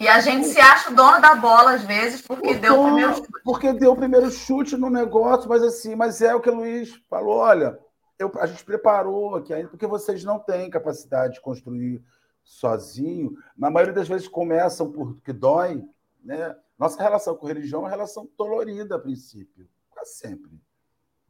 [0.00, 2.76] E a gente se acha o dono da bola, às vezes, porque O deu o
[2.76, 3.28] dono- primeiro chute.
[3.44, 6.94] Porque deu o primeiro chute no negócio, mas assim, mas é o que o Luiz
[7.10, 7.78] falou, olha,
[8.18, 12.02] eu- a gente preparou aqui ainda, porque vocês não têm capacidade de construir
[12.42, 13.32] sozinho.
[13.56, 15.82] Na maioria das vezes começam porque dói,
[16.24, 16.56] né?
[16.78, 20.60] Nossa relação com religião é uma relação dolorida a princípio, quase sempre.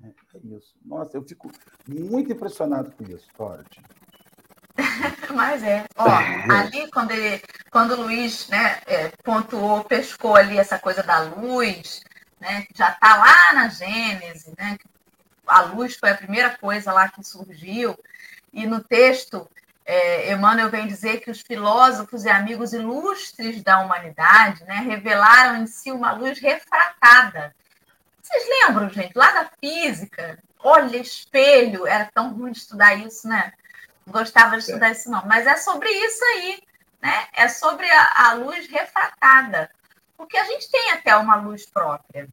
[0.02, 0.74] É, é isso.
[0.84, 1.50] Nossa, eu fico
[1.86, 3.82] muito impressionado com isso, Dorothy.
[5.34, 5.84] Mas é.
[5.96, 11.20] Ó, ali quando, ele, quando o Luiz né, é, pontuou, pescou ali essa coisa da
[11.20, 12.02] luz,
[12.40, 14.76] né, que já está lá na Gênese, né?
[15.46, 17.96] A luz foi a primeira coisa lá que surgiu.
[18.52, 19.48] E no texto,
[19.84, 25.66] é, Emmanuel vem dizer que os filósofos e amigos ilustres da humanidade né, revelaram em
[25.66, 27.54] si uma luz refratada.
[28.22, 30.38] Vocês lembram, gente, lá da física?
[30.58, 33.52] Olha, espelho, era tão ruim de estudar isso, né?
[34.06, 35.22] Não gostava de estudar isso, não.
[35.26, 36.62] Mas é sobre isso aí,
[37.02, 37.26] né?
[37.34, 39.70] É sobre a, a luz refratada.
[40.16, 42.26] Porque a gente tem até uma luz própria.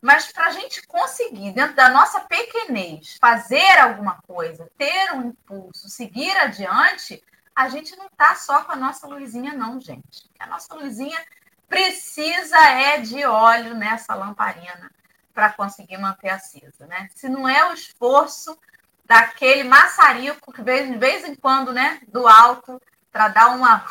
[0.00, 5.88] Mas para a gente conseguir, dentro da nossa pequenez, fazer alguma coisa, ter um impulso,
[5.88, 7.22] seguir adiante,
[7.54, 10.30] a gente não está só com a nossa luzinha, não, gente.
[10.38, 11.22] A nossa luzinha
[11.68, 14.90] precisa é de óleo nessa lamparina
[15.34, 17.08] para conseguir manter acesa, né?
[17.14, 18.58] Se não é o esforço
[19.04, 22.80] daquele maçarico que de vez em quando, né, do alto,
[23.12, 23.84] para dar uma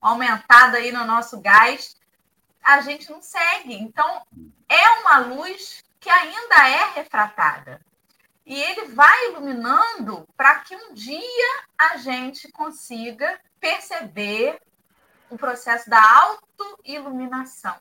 [0.00, 1.96] aumentada aí no nosso gás,
[2.66, 3.74] a gente não segue.
[3.74, 4.26] Então,
[4.68, 7.80] é uma luz que ainda é refratada.
[8.44, 14.60] E ele vai iluminando para que um dia a gente consiga perceber
[15.30, 17.76] o processo da autoiluminação.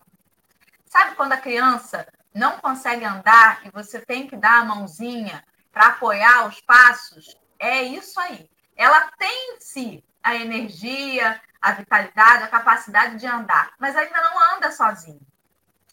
[0.85, 5.87] Sabe quando a criança não consegue andar e você tem que dar a mãozinha para
[5.87, 7.35] apoiar os passos?
[7.57, 8.47] É isso aí.
[8.75, 14.55] Ela tem em si a energia, a vitalidade, a capacidade de andar, mas ainda não
[14.55, 15.21] anda sozinha.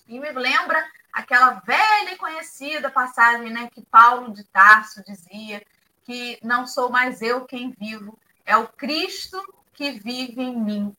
[0.09, 5.63] E me lembra aquela velha e conhecida passagem né, que Paulo de Tarso dizia
[6.03, 9.39] que não sou mais eu quem vivo, é o Cristo
[9.75, 10.97] que vive em mim.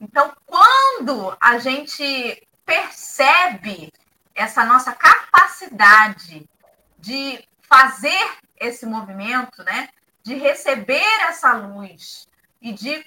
[0.00, 3.92] Então, quando a gente percebe
[4.34, 6.48] essa nossa capacidade
[6.98, 9.90] de fazer esse movimento, né,
[10.22, 12.26] de receber essa luz
[12.64, 13.04] e de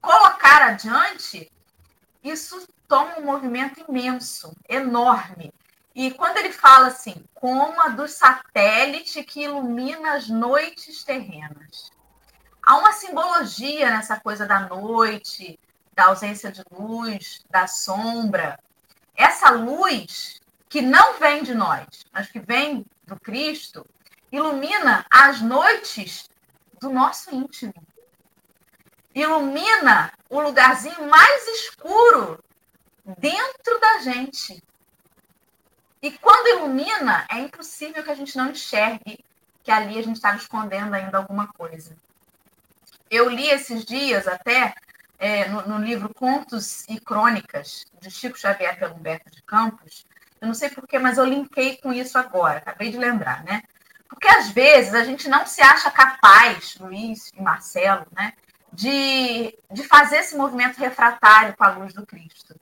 [0.00, 1.52] colocar adiante,
[2.24, 5.52] isso toma um movimento imenso, enorme.
[5.94, 11.90] E quando ele fala assim, como a do satélite que ilumina as noites terrenas.
[12.66, 15.60] Há uma simbologia nessa coisa da noite,
[15.94, 18.58] da ausência de luz, da sombra.
[19.14, 23.84] Essa luz que não vem de nós, mas que vem do Cristo,
[24.32, 26.30] ilumina as noites
[26.80, 27.87] do nosso íntimo.
[29.18, 32.38] Ilumina o lugarzinho mais escuro
[33.18, 34.62] dentro da gente.
[36.00, 39.24] E quando ilumina, é impossível que a gente não enxergue
[39.64, 41.96] que ali a gente estava escondendo ainda alguma coisa.
[43.10, 44.72] Eu li esses dias até
[45.18, 50.06] é, no, no, livro Contos e Crônicas, de Chico Xavier pelo Humberto de Campos.
[50.40, 53.64] Eu não sei porquê, mas eu linkei com isso agora, acabei de lembrar, né?
[54.08, 58.32] Porque às vezes a gente não se acha capaz, Luiz e Marcelo, né,
[58.72, 62.54] de, de fazer esse movimento refratário com a luz do Cristo.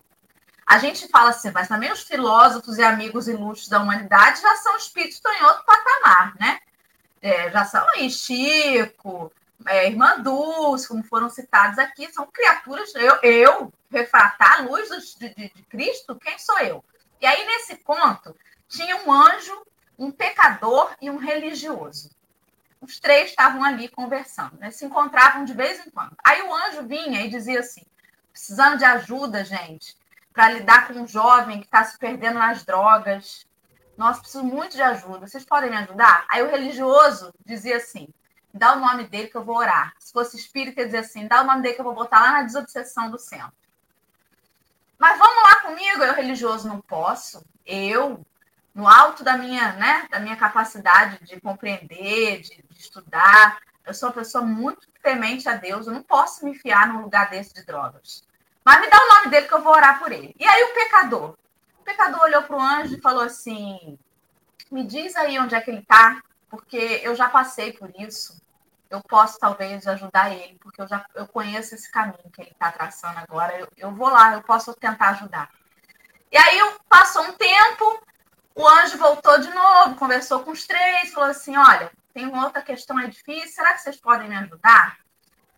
[0.67, 4.77] A gente fala assim, mas também os filósofos e amigos ilustres da humanidade já são
[4.77, 6.59] espíritos em outro patamar, né?
[7.23, 9.33] É, já são aí Chico,
[9.67, 12.93] é, Irmã Dulce, como foram citados aqui, são criaturas.
[12.95, 14.89] Eu, eu refratar a luz
[15.19, 16.85] de, de, de Cristo, quem sou eu?
[17.21, 18.37] E aí, nesse ponto,
[18.69, 19.67] tinha um anjo,
[19.99, 22.11] um pecador e um religioso.
[22.87, 24.71] Os três estavam ali conversando, né?
[24.71, 26.17] se encontravam de vez em quando.
[26.25, 27.83] Aí o anjo vinha e dizia assim:
[28.33, 29.97] precisando de ajuda, gente
[30.37, 33.47] para lidar com um jovem que está se perdendo nas drogas.
[33.97, 35.27] Nossa, preciso muito de ajuda.
[35.27, 36.27] Vocês podem me ajudar?
[36.29, 38.07] Aí o religioso dizia assim:
[38.53, 39.95] dá o nome dele que eu vou orar.
[39.99, 42.33] Se fosse espírita, ia dizer assim: dá o nome dele que eu vou botar lá
[42.33, 43.55] na desobsessão do centro.
[44.99, 47.43] Mas vamos lá comigo, eu religioso não posso.
[47.65, 48.23] Eu,
[48.77, 54.11] no alto da minha, né, da minha capacidade de compreender, de, de estudar, eu sou
[54.11, 57.65] uma pessoa muito temente a Deus, eu não posso me enfiar num lugar desse de
[57.65, 58.23] drogas.
[58.63, 60.35] Mas me dá o nome dele que eu vou orar por ele.
[60.39, 61.39] E aí o pecador.
[61.81, 63.99] O pecador olhou para o anjo e falou assim:
[64.71, 66.21] Me diz aí onde é que ele está,
[66.51, 68.43] porque eu já passei por isso.
[68.91, 72.71] Eu posso talvez ajudar ele, porque eu já eu conheço esse caminho que ele está
[72.71, 73.57] traçando agora.
[73.59, 75.49] Eu, eu vou lá, eu posso tentar ajudar.
[76.31, 76.59] E aí
[76.89, 78.03] passou um tempo,
[78.57, 82.63] o anjo voltou de novo, conversou com os três, falou assim: Olha, tem uma outra
[82.63, 84.97] questão é difícil, será que vocês podem me ajudar?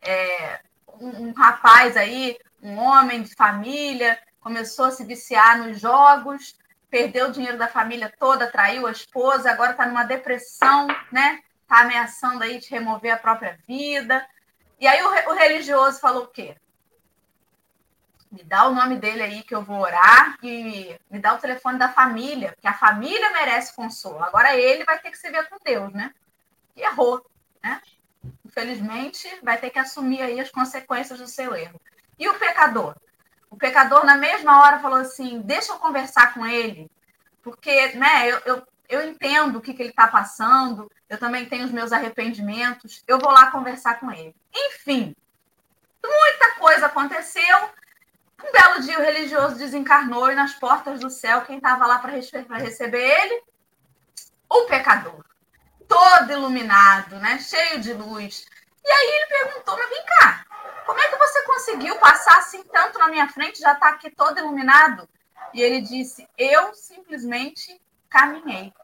[0.02, 0.60] É,
[1.00, 6.56] um, um rapaz aí um homem de família, começou a se viciar nos jogos,
[6.90, 11.40] perdeu o dinheiro da família toda, traiu a esposa, agora está numa depressão, né?
[11.62, 14.26] Está ameaçando aí de remover a própria vida.
[14.80, 16.56] E aí o, o religioso falou o quê?
[18.30, 21.78] Me dá o nome dele aí que eu vou orar e me dá o telefone
[21.78, 24.22] da família, porque a família merece consolo.
[24.22, 26.12] Agora ele vai ter que se ver com Deus, né?
[26.76, 27.24] E errou,
[27.62, 27.80] né?
[28.44, 31.80] Infelizmente, vai ter que assumir aí as consequências do seu erro.
[32.18, 32.94] E o pecador?
[33.50, 36.90] O pecador, na mesma hora, falou assim: deixa eu conversar com ele,
[37.42, 41.64] porque né, eu, eu, eu entendo o que, que ele está passando, eu também tenho
[41.64, 44.34] os meus arrependimentos, eu vou lá conversar com ele.
[44.54, 45.14] Enfim,
[46.04, 47.70] muita coisa aconteceu.
[48.58, 52.98] Belo dia o religioso desencarnou e nas portas do céu, quem estava lá para receber
[52.98, 53.42] ele?
[54.50, 55.24] O pecador.
[55.86, 57.38] Todo iluminado, né?
[57.38, 58.46] cheio de luz.
[58.84, 60.44] E aí ele perguntou: mas vem cá,
[60.84, 64.38] como é que você conseguiu passar assim tanto na minha frente, já está aqui todo
[64.38, 65.08] iluminado?
[65.54, 67.80] E ele disse: Eu simplesmente
[68.10, 68.74] caminhei.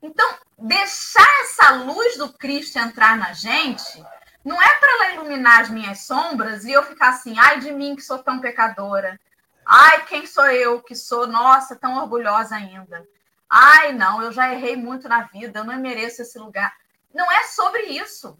[0.00, 4.04] Então, deixar essa luz do Cristo entrar na gente
[4.44, 7.96] não é para ela iluminar as minhas sombras e eu ficar assim, ai de mim
[7.96, 9.20] que sou tão pecadora.
[9.64, 13.06] Ai, quem sou eu que sou, nossa, tão orgulhosa ainda.
[13.48, 16.74] Ai, não, eu já errei muito na vida, eu não mereço esse lugar.
[17.14, 18.36] Não é sobre isso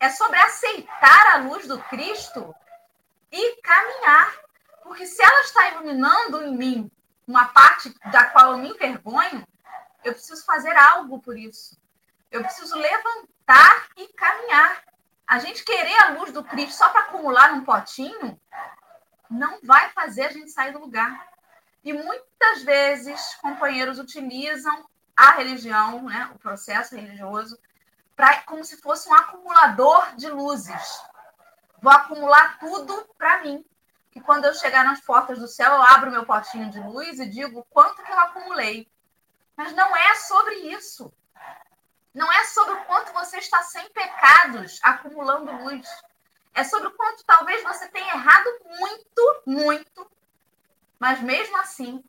[0.00, 2.54] é sobre aceitar a luz do Cristo
[3.30, 4.34] e caminhar.
[4.82, 6.90] Porque se ela está iluminando em mim
[7.26, 9.46] uma parte da qual eu me envergonho,
[10.04, 11.76] eu preciso fazer algo por isso.
[12.30, 14.84] Eu preciso levantar e caminhar.
[15.28, 18.40] A gente querer a luz do Cristo só para acumular num potinho
[19.30, 21.28] não vai fazer a gente sair do lugar.
[21.84, 27.58] E muitas vezes companheiros utilizam a religião, né, o processo religioso,
[28.16, 31.02] pra, como se fosse um acumulador de luzes.
[31.82, 33.62] Vou acumular tudo para mim.
[34.10, 37.28] Que quando eu chegar nas portas do céu, eu abro meu potinho de luz e
[37.28, 38.90] digo quanto que eu acumulei.
[39.54, 41.12] Mas não é sobre isso.
[42.14, 45.86] Não é sobre o quanto você está sem pecados acumulando luz.
[46.54, 50.10] É sobre o quanto talvez você tenha errado muito, muito,
[50.98, 52.02] mas mesmo assim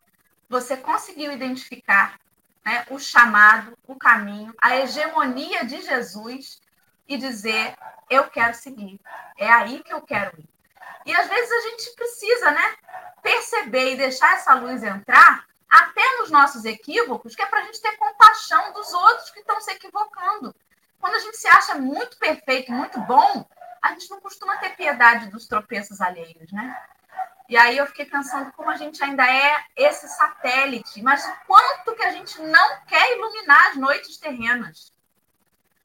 [0.49, 2.19] você conseguiu identificar
[2.65, 6.59] né, o chamado, o caminho, a hegemonia de Jesus
[7.07, 7.77] e dizer:
[8.09, 8.99] eu quero seguir,
[9.37, 10.49] é aí que eu quero ir.
[11.05, 12.75] E às vezes a gente precisa, né,
[13.21, 17.81] perceber e deixar essa luz entrar até nos nossos equívocos, que é para a gente
[17.81, 20.55] ter compaixão dos outros que estão se equivocando.
[20.99, 23.47] Quando a gente se acha muito perfeito, muito bom,
[23.81, 26.75] a gente não costuma ter piedade dos tropeços alheios, né?
[27.47, 31.95] E aí eu fiquei pensando como a gente ainda é esse satélite, mas o quanto
[31.95, 34.93] que a gente não quer iluminar as noites terrenas.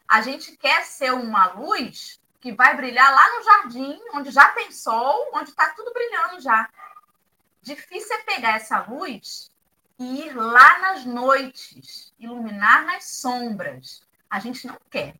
[0.07, 4.71] A gente quer ser uma luz que vai brilhar lá no jardim, onde já tem
[4.71, 6.69] sol, onde está tudo brilhando já.
[7.63, 9.51] Difícil é pegar essa luz
[10.05, 14.03] ir lá nas noites, iluminar nas sombras.
[14.29, 15.15] A gente não quer.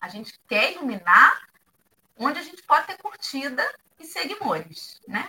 [0.00, 1.42] A gente quer iluminar
[2.18, 3.62] onde a gente pode ter curtida
[3.98, 5.28] e seguidores, né?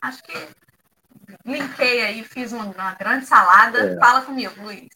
[0.00, 0.32] Acho que
[1.44, 3.78] linkei aí, fiz uma, uma grande salada.
[3.78, 3.98] É.
[3.98, 4.88] Fala comigo, Luiz.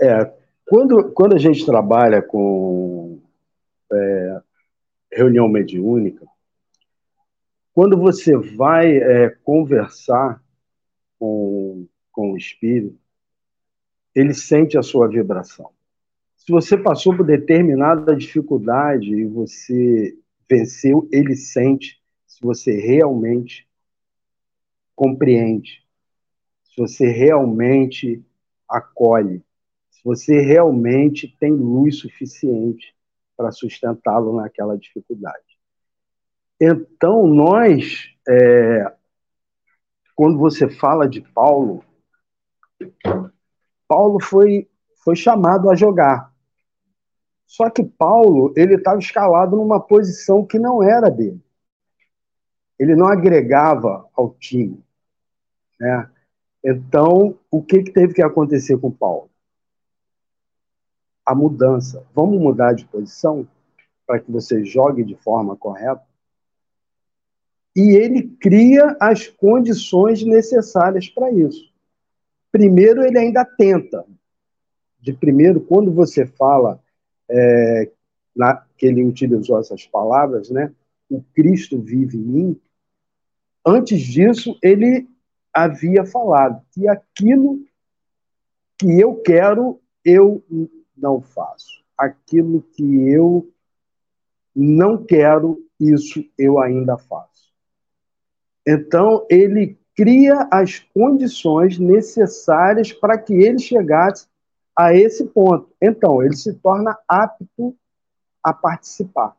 [0.00, 0.32] É,
[0.66, 3.20] quando, quando a gente trabalha com
[3.92, 4.40] é,
[5.12, 6.26] reunião mediúnica,
[7.74, 10.41] quando você vai é, conversar
[11.22, 12.98] com, com o espírito,
[14.12, 15.70] ele sente a sua vibração.
[16.36, 20.18] Se você passou por determinada dificuldade e você
[20.50, 23.68] venceu, ele sente se você realmente
[24.96, 25.86] compreende,
[26.64, 28.20] se você realmente
[28.68, 29.44] acolhe,
[29.92, 32.96] se você realmente tem luz suficiente
[33.36, 35.56] para sustentá-lo naquela dificuldade.
[36.60, 38.92] Então, nós, é,
[40.22, 41.84] quando você fala de Paulo,
[43.88, 44.70] Paulo foi,
[45.02, 46.32] foi chamado a jogar.
[47.44, 51.42] Só que Paulo ele estava escalado numa posição que não era dele
[52.78, 54.80] ele não agregava ao time.
[55.80, 56.08] Né?
[56.64, 59.28] Então, o que, que teve que acontecer com Paulo?
[61.26, 62.06] A mudança.
[62.14, 63.44] Vamos mudar de posição
[64.06, 66.11] para que você jogue de forma correta?
[67.74, 71.72] E ele cria as condições necessárias para isso.
[72.50, 74.04] Primeiro, ele ainda tenta.
[75.00, 76.80] De primeiro, quando você fala
[77.28, 77.90] é,
[78.36, 80.72] na, que ele utilizou essas palavras, né?
[81.10, 82.60] O Cristo vive em mim
[83.64, 85.08] Antes disso, ele
[85.52, 87.64] havia falado que aquilo
[88.76, 90.42] que eu quero, eu
[90.96, 91.82] não faço.
[91.96, 93.48] Aquilo que eu
[94.54, 97.31] não quero, isso eu ainda faço.
[98.66, 104.26] Então, ele cria as condições necessárias para que ele chegasse
[104.76, 105.68] a esse ponto.
[105.80, 107.76] Então, ele se torna apto
[108.42, 109.36] a participar.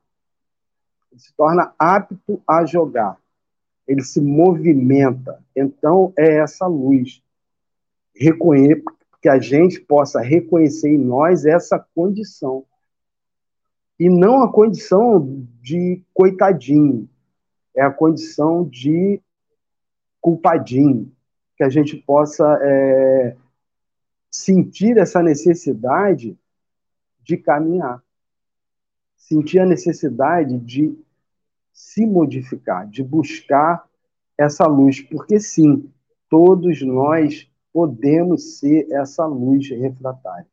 [1.12, 3.18] Ele se torna apto a jogar
[3.88, 5.44] ele se movimenta.
[5.56, 7.22] Então, é essa luz.
[9.22, 12.66] Que a gente possa reconhecer em nós essa condição.
[14.00, 17.10] E não a condição de coitadinho,
[17.76, 19.22] é a condição de
[20.22, 21.12] culpadinho.
[21.56, 23.36] Que a gente possa é,
[24.30, 26.38] sentir essa necessidade
[27.22, 28.04] de caminhar.
[29.16, 30.98] Sentir a necessidade de
[31.72, 33.88] se modificar, de buscar
[34.38, 35.90] essa luz, porque sim,
[36.30, 40.48] todos nós podemos ser essa luz refratária.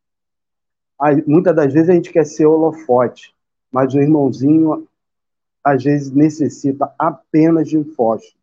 [1.27, 3.35] Muitas das vezes a gente quer ser holofote,
[3.71, 4.87] mas o irmãozinho
[5.63, 8.39] às vezes necessita apenas de um fósforo.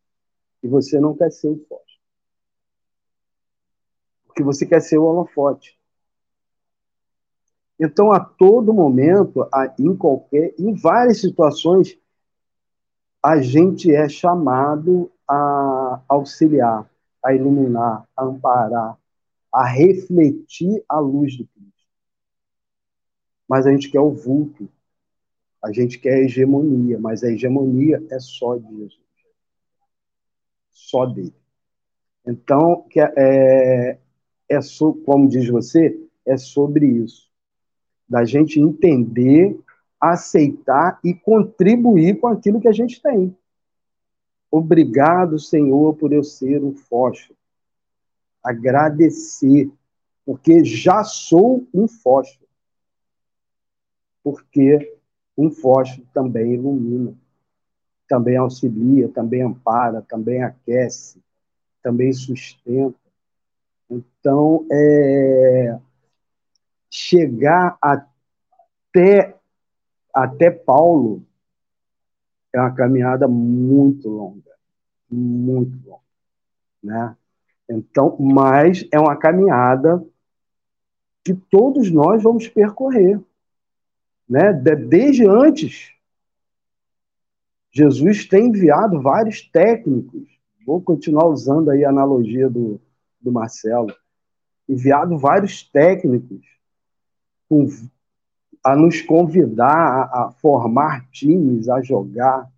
[0.62, 1.98] E você não quer ser o fósforo.
[4.26, 5.78] Porque você quer ser o holofote.
[7.78, 9.48] Então, a todo momento,
[9.78, 11.96] em qualquer, em várias situações,
[13.22, 16.90] a gente é chamado a auxiliar,
[17.24, 18.98] a iluminar, a amparar,
[19.52, 21.68] a refletir a luz do Cristo.
[23.48, 24.68] Mas a gente quer o vulto,
[25.62, 28.98] a gente quer hegemonia, mas a hegemonia é só de Jesus.
[30.70, 31.34] Só dele.
[32.26, 33.98] Então, é, é,
[34.48, 34.58] é
[35.04, 37.28] como diz você, é sobre isso.
[38.08, 39.58] Da gente entender
[40.00, 43.36] aceitar e contribuir com aquilo que a gente tem.
[44.50, 47.36] Obrigado, Senhor, por eu ser um fósforo.
[48.42, 49.70] Agradecer,
[50.24, 52.48] porque já sou um fósforo.
[54.22, 54.97] Porque
[55.38, 57.14] um fósforo também ilumina,
[58.08, 61.22] também auxilia, também ampara, também aquece,
[61.80, 62.98] também sustenta.
[63.88, 65.78] Então, é,
[66.90, 69.36] chegar até,
[70.12, 71.22] até Paulo
[72.52, 74.52] é uma caminhada muito longa,
[75.08, 76.02] muito longa,
[76.82, 77.16] né?
[77.68, 80.04] Então, mas é uma caminhada
[81.22, 83.20] que todos nós vamos percorrer,
[84.28, 84.52] né?
[84.52, 85.92] Desde antes,
[87.70, 90.28] Jesus tem enviado vários técnicos.
[90.66, 92.80] Vou continuar usando aí a analogia do,
[93.20, 93.94] do Marcelo.
[94.68, 96.44] Enviado vários técnicos
[97.48, 97.66] com
[98.62, 102.50] a nos convidar a, a formar times, a jogar,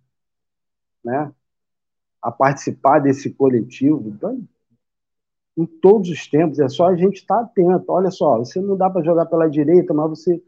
[1.03, 1.31] né?
[2.21, 4.09] a participar desse coletivo.
[4.09, 4.43] Então,
[5.57, 7.85] em todos os tempos, é só a gente estar tá atento.
[7.87, 10.41] Olha só, você não dá para jogar pela direita, mas você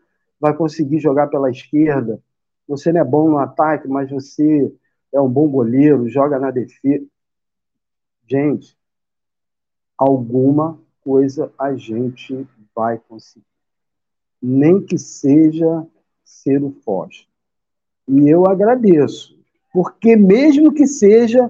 [0.43, 2.21] vai conseguir jogar pela esquerda.
[2.67, 4.69] Você não é bom no ataque, mas você
[5.13, 7.05] é um bom goleiro, joga na defesa.
[8.27, 8.77] Gente,
[9.97, 13.45] alguma coisa a gente vai conseguir
[14.41, 15.87] nem que seja
[16.25, 17.29] ser o fósforo.
[18.05, 19.39] E eu agradeço,
[19.71, 21.49] porque mesmo que seja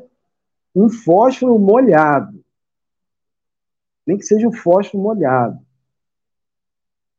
[0.75, 2.45] um fósforo molhado,
[4.05, 5.62] nem que seja um fósforo molhado,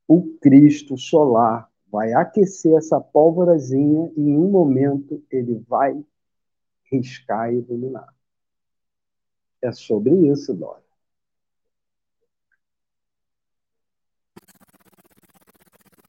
[0.06, 6.04] o Cristo solar vai aquecer essa pólvorazinha e em um momento ele vai
[6.90, 8.12] riscar e iluminar.
[9.62, 10.84] É sobre isso, Dória.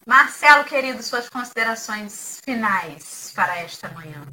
[0.05, 4.23] Marcelo, querido, suas considerações finais para esta manhã.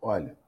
[0.00, 0.38] Olha,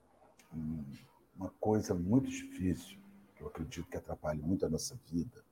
[1.36, 2.98] uma coisa muito difícil,
[3.34, 5.44] que eu acredito que atrapalha muito a nossa vida,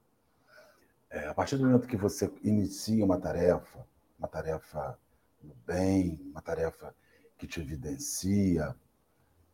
[1.10, 3.86] é a partir do momento que você inicia uma tarefa,
[4.18, 4.98] uma tarefa
[5.42, 6.94] no bem, uma tarefa
[7.36, 8.74] que te evidencia,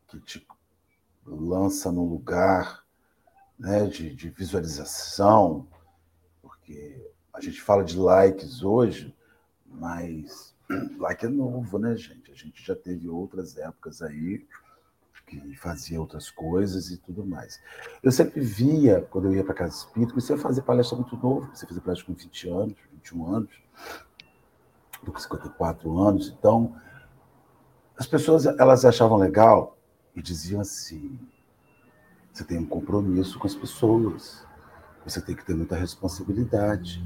[0.08, 0.46] que te
[1.24, 2.84] lança num lugar
[3.58, 5.68] né, de, de visualização,
[6.42, 9.14] porque a gente fala de likes hoje,
[9.66, 10.54] mas
[10.98, 12.30] like é novo, né, gente?
[12.32, 14.46] A gente já teve outras épocas aí
[15.40, 17.60] que fazia outras coisas e tudo mais.
[18.02, 21.66] Eu sempre via, quando eu ia para casa espírita, você fazer palestra muito novo, você
[21.66, 23.50] fazia palestra com 20 anos, 21 anos,
[25.04, 26.74] com 54 anos, então
[27.96, 29.76] as pessoas elas achavam legal
[30.14, 31.18] e diziam assim:
[32.32, 34.44] você tem um compromisso com as pessoas,
[35.04, 37.04] você tem que ter muita responsabilidade.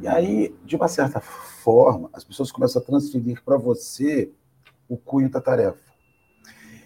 [0.00, 4.32] E aí, de uma certa forma, as pessoas começam a transferir para você
[4.88, 5.87] o cunho da tarefa.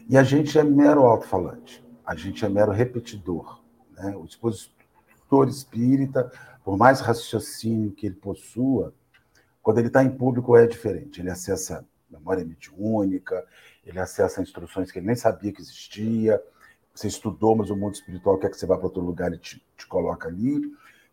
[0.09, 3.61] E a gente é mero alto-falante, a gente é mero repetidor.
[3.92, 4.14] Né?
[4.16, 6.30] O expositor espírita,
[6.64, 8.94] por mais raciocínio que ele possua,
[9.62, 11.20] quando ele está em público é diferente.
[11.20, 13.44] Ele acessa memória mediúnica,
[13.84, 16.42] ele acessa instruções que ele nem sabia que existia.
[16.94, 19.64] Você estudou, mas o mundo espiritual quer que você vá para outro lugar e te,
[19.76, 20.61] te coloca ali.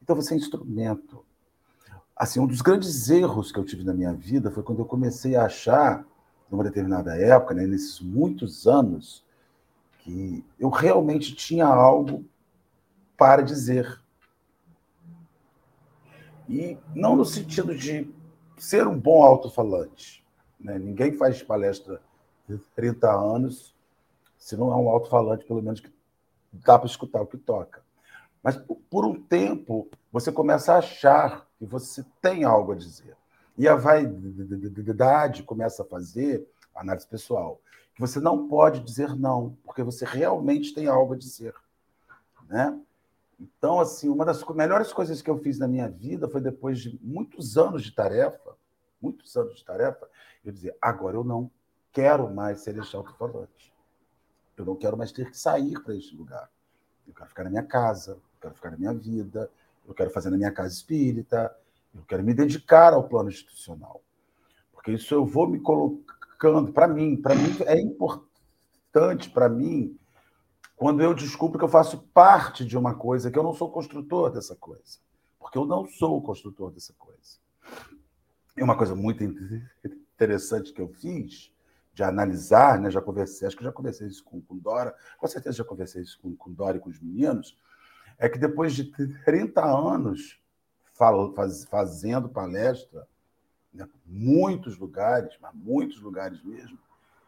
[0.02, 1.24] Então você é instrumento
[2.20, 5.38] assim, um dos grandes erros que eu tive na minha vida foi quando eu comecei
[5.38, 6.06] a achar,
[6.50, 9.24] numa determinada época, né, nesses muitos anos,
[10.00, 12.26] que eu realmente tinha algo
[13.18, 14.02] para dizer.
[16.48, 18.10] E não no sentido de
[18.58, 20.26] ser um bom alto-falante.
[20.60, 20.80] Né?
[20.80, 22.02] Ninguém faz palestra
[22.48, 23.76] de 30 anos
[24.38, 25.92] se não é um alto-falante, pelo menos que
[26.52, 27.84] dá para escutar o que toca.
[28.42, 28.56] Mas
[28.90, 33.19] por um tempo você começa a achar que você tem algo a dizer.
[33.60, 37.62] E a vaidade começa a fazer, análise pessoal,
[37.94, 41.54] que você não pode dizer não, porque você realmente tem algo a dizer.
[42.48, 42.80] Né?
[43.38, 46.98] Então, assim, uma das melhores coisas que eu fiz na minha vida foi depois de
[47.04, 48.56] muitos anos de tarefa,
[49.02, 50.08] muitos anos de tarefa,
[50.46, 51.52] eu dizer, agora eu não
[51.92, 53.74] quero mais ser alto-falante.
[54.56, 56.50] Eu não quero mais ter que sair para este lugar.
[57.06, 59.52] Eu quero ficar na minha casa, eu quero ficar na minha vida,
[59.86, 61.54] eu quero fazer na minha casa espírita,
[61.94, 64.02] eu quero me dedicar ao plano institucional.
[64.72, 69.98] Porque isso eu vou me colocando, para mim, para mim é importante para mim
[70.76, 74.32] quando eu descubro que eu faço parte de uma coisa, que eu não sou construtor
[74.32, 75.00] dessa coisa.
[75.38, 77.38] Porque eu não sou o construtor dessa coisa.
[78.56, 81.52] E uma coisa muito interessante que eu fiz,
[81.94, 82.90] de analisar, né?
[82.90, 86.18] já conversei, acho que já conversei isso com, com Dora, com certeza já conversei isso
[86.22, 87.58] com, com Dora e com os meninos,
[88.18, 88.86] é que depois de
[89.26, 90.40] 30 anos
[91.34, 93.08] faz, fazendo palestra,
[93.74, 96.78] né, muitos lugares, mas muitos lugares mesmo,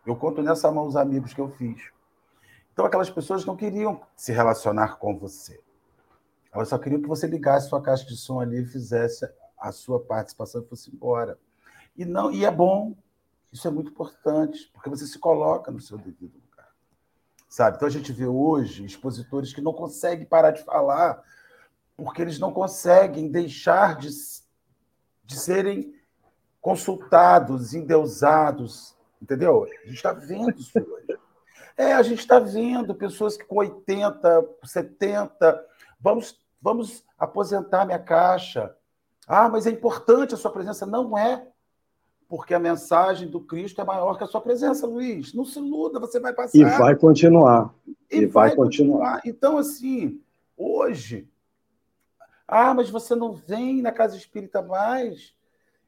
[0.04, 1.92] Eu conto nessa mão os amigos que eu fiz.
[2.74, 5.62] Então, aquelas pessoas não queriam se relacionar com você.
[6.52, 10.00] Elas só queriam que você ligasse sua caixa de som ali e fizesse a sua
[10.00, 11.38] participação e fosse embora.
[11.96, 12.96] E, não, e é bom,
[13.54, 16.74] isso é muito importante, porque você se coloca no seu devido lugar.
[17.48, 17.76] Sabe?
[17.76, 21.24] Então, a gente vê hoje expositores que não conseguem parar de falar
[22.04, 24.10] porque eles não conseguem deixar de,
[25.24, 25.94] de serem
[26.60, 29.64] consultados, endeusados, entendeu?
[29.64, 31.20] A gente está vendo isso hoje.
[31.78, 35.66] É, a gente está vendo pessoas que com 80, 70,
[36.00, 38.76] vamos, vamos aposentar minha caixa.
[39.28, 40.86] Ah, mas é importante a sua presença.
[40.86, 41.48] Não é,
[42.28, 45.34] porque a mensagem do Cristo é maior que a sua presença, Luiz.
[45.34, 46.58] Não se iluda, você vai passar.
[46.58, 47.74] E vai continuar.
[48.12, 49.18] E, e vai, vai continuar.
[49.18, 49.22] continuar.
[49.26, 50.22] Então, assim,
[50.58, 51.28] hoje.
[52.52, 55.34] Ah, mas você não vem na casa espírita mais.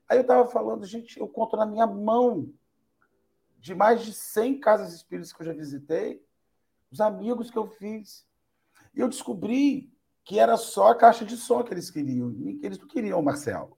[0.07, 2.49] Aí eu estava falando, gente, eu conto na minha mão
[3.59, 6.25] de mais de 100 casas espíritas que eu já visitei,
[6.89, 8.25] os amigos que eu fiz.
[8.95, 9.93] E eu descobri
[10.23, 12.33] que era só a caixa de som que eles queriam.
[12.61, 13.77] Eles não queriam o Marcelo.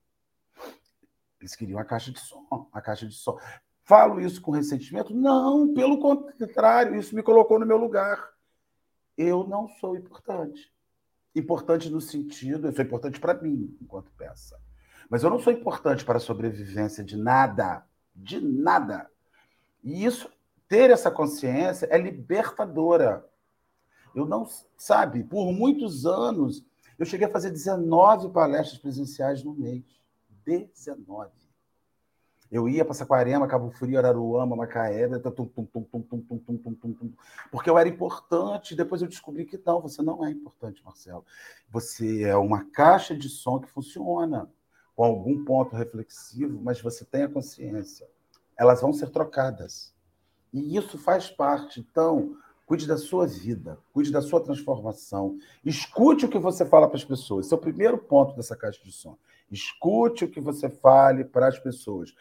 [1.39, 3.39] Eles queriam a caixa de som, a caixa de som.
[3.83, 5.11] Falo isso com ressentimento?
[5.11, 8.31] Não, pelo contrário, isso me colocou no meu lugar.
[9.17, 10.74] Eu não sou importante.
[11.36, 14.57] Importante no sentido, eu sou importante para mim, enquanto peça.
[15.09, 17.86] Mas eu não sou importante para a sobrevivência de nada.
[18.15, 19.09] De nada.
[19.83, 20.29] E isso,
[20.67, 23.27] ter essa consciência é libertadora.
[24.15, 26.65] Eu não, sabe, por muitos anos,
[26.97, 29.83] eu cheguei a fazer 19 palestras presenciais no mês.
[30.45, 31.44] 19.
[32.51, 35.09] Eu ia para Saquarema, Cabo Frio, Araruama, Macaé,
[37.51, 38.75] porque eu era importante.
[38.75, 41.25] Depois eu descobri que não, você não é importante, Marcelo.
[41.69, 44.49] Você é uma caixa de som que funciona
[44.95, 48.07] com algum ponto reflexivo, mas você tem a consciência
[48.57, 49.93] elas vão ser trocadas.
[50.53, 51.79] E isso faz parte.
[51.79, 55.37] Então, cuide da sua vida, cuide da sua transformação.
[55.63, 57.45] Escute o que você fala para as pessoas.
[57.45, 59.17] Esse é o primeiro ponto dessa caixa de som.
[59.51, 62.13] Escute o que você fale para as pessoas.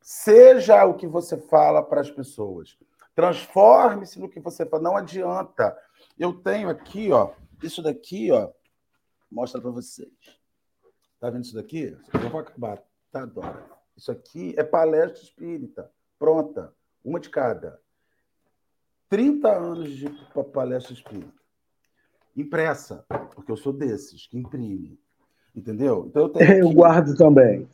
[0.00, 2.78] Seja o que você fala para as pessoas.
[3.14, 4.82] Transforme-se no que você fala.
[4.82, 5.76] Não adianta.
[6.18, 8.50] Eu tenho aqui, ó, isso daqui, ó,
[9.30, 10.40] mostra para vocês.
[11.18, 11.96] Tá vendo isso daqui?
[12.14, 13.64] Eu vou acabar, tá, Dora?
[13.96, 16.74] Isso aqui é palestra espírita, pronta,
[17.04, 17.80] uma de cada.
[19.10, 20.08] 30 anos de
[20.52, 21.40] palestra espírita.
[22.34, 23.04] Impressa,
[23.34, 24.98] porque eu sou desses que imprime.
[25.54, 26.06] Entendeu?
[26.08, 26.58] Então eu tenho.
[26.58, 27.68] Eu guardo também.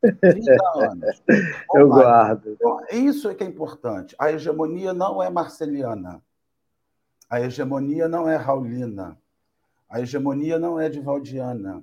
[0.00, 1.22] 30 anos.
[1.74, 2.52] eu guardo.
[2.52, 4.14] Então, isso é que é importante.
[4.18, 6.22] A hegemonia não é marceliana.
[7.28, 9.16] A hegemonia não é raulina.
[9.88, 11.82] A hegemonia não é divaldiana.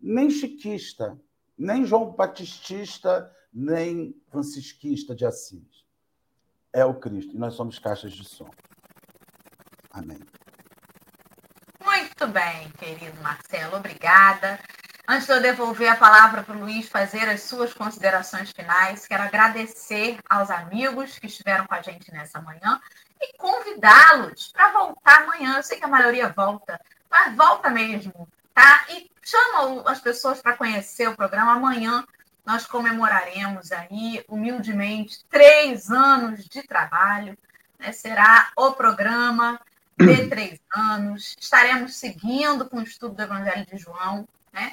[0.00, 1.18] Nem chiquista
[1.58, 5.84] nem João Batistista, nem francisquista de Assis.
[6.72, 7.34] É o Cristo.
[7.34, 8.48] E nós somos caixas de som.
[9.90, 10.20] Amém.
[11.84, 13.76] Muito bem, querido Marcelo.
[13.76, 14.60] Obrigada.
[15.10, 19.22] Antes de eu devolver a palavra para o Luiz fazer as suas considerações finais, quero
[19.22, 22.78] agradecer aos amigos que estiveram com a gente nessa manhã
[23.18, 25.56] e convidá-los para voltar amanhã.
[25.56, 26.78] Eu sei que a maioria volta,
[27.10, 28.28] mas volta mesmo
[28.58, 28.84] tá?
[28.90, 31.52] E chama as pessoas para conhecer o programa.
[31.52, 32.04] Amanhã
[32.44, 37.38] nós comemoraremos aí, humildemente, três anos de trabalho.
[37.78, 37.92] Né?
[37.92, 39.60] Será o programa
[39.96, 41.36] de três anos.
[41.38, 44.26] Estaremos seguindo com o estudo do Evangelho de João.
[44.52, 44.72] Né?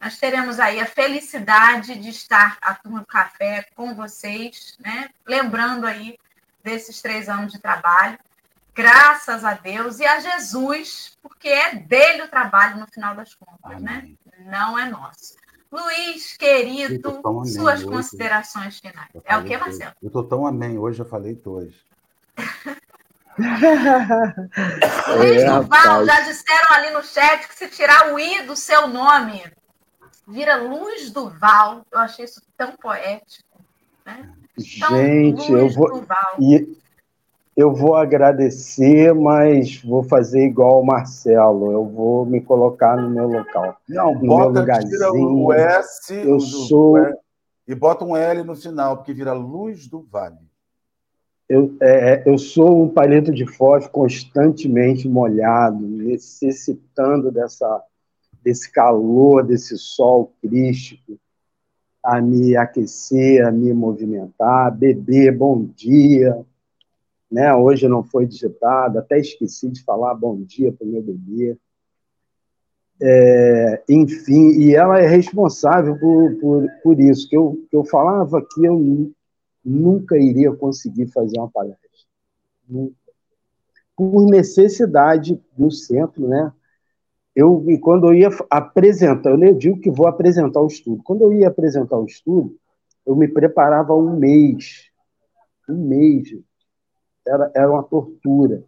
[0.00, 5.10] Nós teremos aí a felicidade de estar a turma do café com vocês, né?
[5.26, 6.18] lembrando aí
[6.64, 8.18] desses três anos de trabalho.
[8.74, 13.82] Graças a Deus e a Jesus, porque é dele o trabalho no final das contas,
[13.82, 13.98] né?
[13.98, 14.18] Amém.
[14.38, 14.46] né?
[14.50, 15.34] Não é nosso.
[15.70, 19.10] Luiz, querido, suas considerações finais.
[19.24, 19.92] É o que, Marcelo?
[20.02, 21.74] Eu estou tão amém hoje, eu falei dois.
[25.16, 28.88] Luiz é, Duval, já disseram ali no chat que se tirar o I do seu
[28.88, 29.44] nome,
[30.30, 31.82] vira Luz Duval.
[31.90, 33.60] Eu achei isso tão poético.
[34.06, 34.32] Né?
[34.58, 36.04] Então, Gente, eu vou.
[36.38, 36.80] E
[37.56, 41.72] eu vou agradecer, mas vou fazer igual o Marcelo.
[41.72, 43.76] Eu vou me colocar no meu local.
[43.88, 45.44] Não, no bota, meu lugarzinho.
[45.44, 46.98] o S eu o, sou...
[46.98, 47.14] O
[47.68, 50.38] e bota um L no final, porque vira luz do vale.
[51.48, 57.82] Eu, é, é eu sou um palito de fósforo constantemente molhado, necessitando dessa,
[58.42, 61.18] desse calor, desse sol crístico,
[62.02, 66.44] a me aquecer, a me movimentar, beber, bom dia,
[67.30, 67.54] né?
[67.54, 71.56] Hoje não foi digitado, até esqueci de falar bom dia para o meu bebê.
[73.02, 78.42] É, enfim, e ela é responsável por, por, por isso, que eu, que eu falava
[78.42, 79.12] que eu
[79.64, 81.88] nunca iria conseguir fazer uma palestra.
[82.68, 82.94] Nunca.
[83.96, 86.52] Por necessidade no centro, né?
[87.34, 91.02] Eu, quando eu ia apresentar, eu nem digo que vou apresentar o estudo.
[91.02, 92.56] Quando eu ia apresentar o estudo,
[93.06, 94.90] eu me preparava um mês.
[95.68, 96.28] Um mês.
[97.26, 98.64] Era, era uma tortura.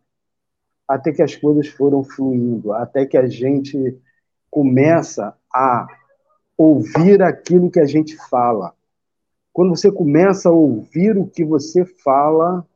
[0.86, 3.98] Até que as coisas foram fluindo, até que a gente
[4.50, 5.86] começa a
[6.56, 8.74] ouvir aquilo que a gente fala.
[9.52, 12.66] Quando você começa a ouvir o que você fala,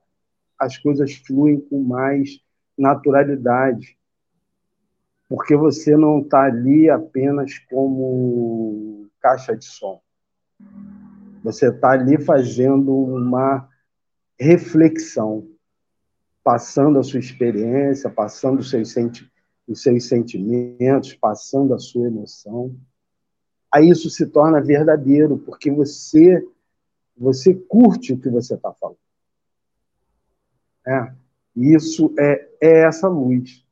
[0.58, 2.40] as coisas fluem com mais
[2.76, 3.96] naturalidade.
[5.28, 10.00] Porque você não está ali apenas como caixa de som.
[11.42, 13.68] Você está ali fazendo uma
[14.38, 15.48] reflexão,
[16.44, 19.30] passando a sua experiência, passando os seus, senti
[19.66, 22.76] os seus sentimentos, passando a sua emoção.
[23.72, 26.46] Aí isso se torna verdadeiro, porque você
[27.16, 28.98] você curte o que você está falando.
[30.86, 31.12] É,
[31.56, 33.65] isso é, é essa luz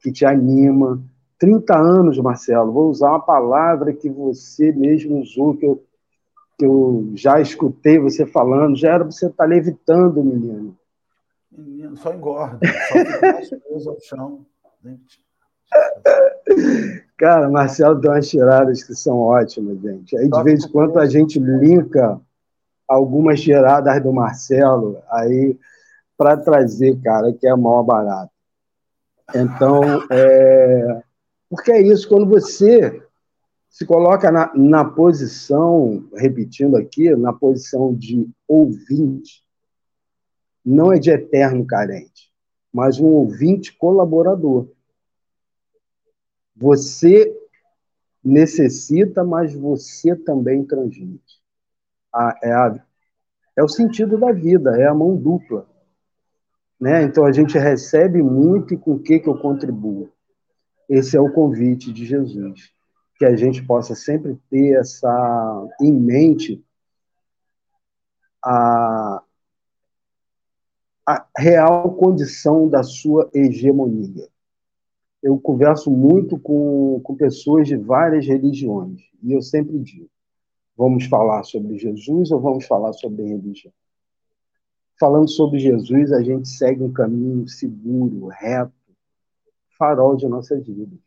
[0.00, 1.00] que te anima.
[1.38, 5.82] 30 anos, Marcelo, vou usar uma palavra que você mesmo usou, que eu
[6.58, 10.76] que eu já escutei você falando, já era você estar tá levitando, menino.
[11.52, 14.44] Menino, só engorda, só fica mais preso ao chão.
[17.16, 20.16] Cara, Marcelo tem umas tiradas que são ótimas, gente.
[20.16, 22.20] Aí, de vez em quando, a gente linka
[22.88, 25.56] algumas tiradas do Marcelo aí
[26.16, 28.32] para trazer, cara, que é maior barato.
[29.34, 31.02] Então, é...
[31.48, 33.02] porque é isso, quando você
[33.68, 39.44] se coloca na, na posição, repetindo aqui, na posição de ouvinte,
[40.64, 42.32] não é de eterno carente,
[42.72, 44.68] mas um ouvinte colaborador.
[46.56, 47.34] Você
[48.24, 51.40] necessita, mas você também transmite.
[52.42, 52.84] é, a,
[53.56, 55.68] é o sentido da vida, é a mão dupla.
[56.80, 57.02] Né?
[57.02, 60.10] Então a gente recebe muito e com o que, que eu contribuo.
[60.88, 62.72] Esse é o convite de Jesus
[63.18, 66.64] que a gente possa sempre ter essa em mente
[68.42, 69.20] a,
[71.04, 74.28] a real condição da sua hegemonia.
[75.20, 80.08] Eu converso muito com, com pessoas de várias religiões e eu sempre digo:
[80.76, 83.72] vamos falar sobre Jesus ou vamos falar sobre religião?
[84.98, 88.72] Falando sobre Jesus, a gente segue um caminho seguro, reto,
[89.78, 90.98] farol de nossas vidas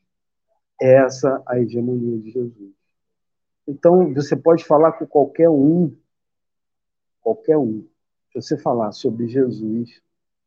[0.81, 2.73] essa a hegemonia de Jesus.
[3.67, 5.95] Então, você pode falar com qualquer um,
[7.21, 7.87] qualquer um.
[8.31, 10.01] Se você falar sobre Jesus,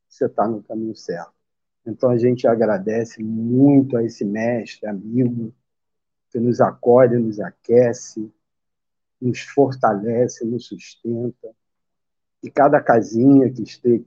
[0.09, 1.33] você está no caminho certo.
[1.87, 5.55] Então, a gente agradece muito a esse mestre, amigo,
[6.31, 8.29] que nos acolhe, nos aquece,
[9.21, 11.55] nos fortalece, nos sustenta.
[12.45, 14.05] E cada casinha que esteja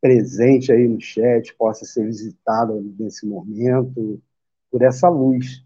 [0.00, 4.18] presente aí no chat possa ser visitada nesse momento,
[4.70, 5.62] por essa luz,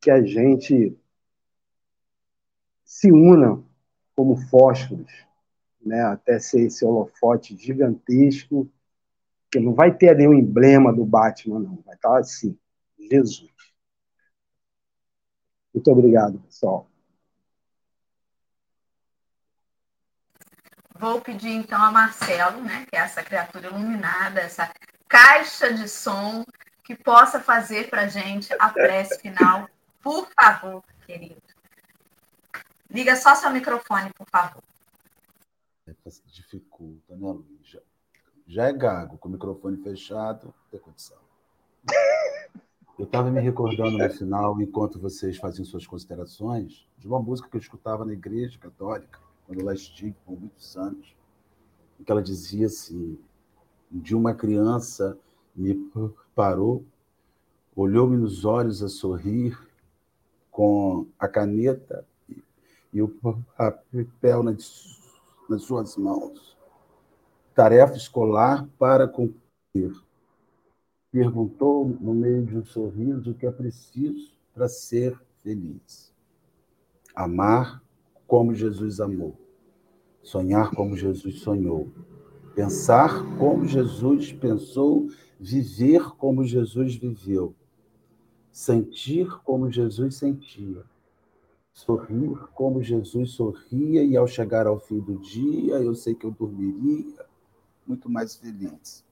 [0.00, 0.96] que a gente
[2.84, 3.60] se una
[4.14, 5.10] como fósforos,
[5.84, 8.70] né, até ser esse holofote gigantesco,
[9.50, 12.56] que não vai ter o emblema do Batman, não, vai estar assim,
[12.96, 13.50] Jesus.
[15.74, 16.89] Muito obrigado, pessoal.
[21.00, 24.70] Vou pedir então a Marcelo, né, que é essa criatura iluminada, essa
[25.08, 26.44] caixa de som
[26.84, 29.66] que possa fazer para gente a prece final,
[30.02, 31.40] por favor, querido.
[32.90, 34.62] Liga só seu microfone, por favor.
[36.26, 37.66] Dificulta, né, Luiz?
[37.66, 37.80] Já,
[38.46, 41.16] já é gago, com o microfone fechado, tem condição.
[42.98, 47.56] Eu estava me recordando no final, enquanto vocês faziam suas considerações, de uma música que
[47.56, 51.16] eu escutava na igreja católica, quando eu lá estive por muitos anos,
[52.06, 53.18] que ela dizia assim:
[53.90, 55.18] de uma criança
[55.56, 55.74] me
[56.36, 56.84] parou,
[57.74, 59.58] olhou-me nos olhos a sorrir,
[60.52, 62.06] com a caneta
[62.92, 66.56] e o papel nas suas mãos.
[67.52, 70.00] Tarefa escolar para cumprir.
[71.10, 76.14] Perguntou, no meio de um sorriso, o que é preciso para ser feliz.
[77.16, 77.82] Amar
[78.30, 79.36] como Jesus amou.
[80.22, 81.90] Sonhar como Jesus sonhou.
[82.54, 85.08] Pensar como Jesus pensou
[85.40, 87.52] viver como Jesus viveu,
[88.52, 90.84] sentir como Jesus sentia,
[91.72, 96.30] sorrir como Jesus sorria, e ao chegar ao fim do dia, eu sei que eu
[96.30, 97.24] dormiria
[97.84, 99.04] muito mais feliz.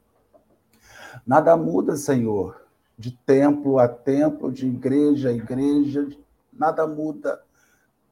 [1.26, 2.62] Nada muda, Senhor,
[2.96, 6.06] de templo a templo, de igreja a igreja,
[6.52, 7.42] nada muda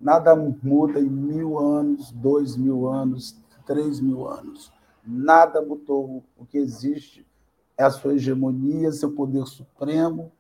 [0.01, 4.73] Nada muda em mil anos, dois mil anos, três mil anos.
[5.05, 6.23] Nada mudou.
[6.37, 7.27] O que existe
[7.77, 10.33] é a sua hegemonia, seu poder supremo,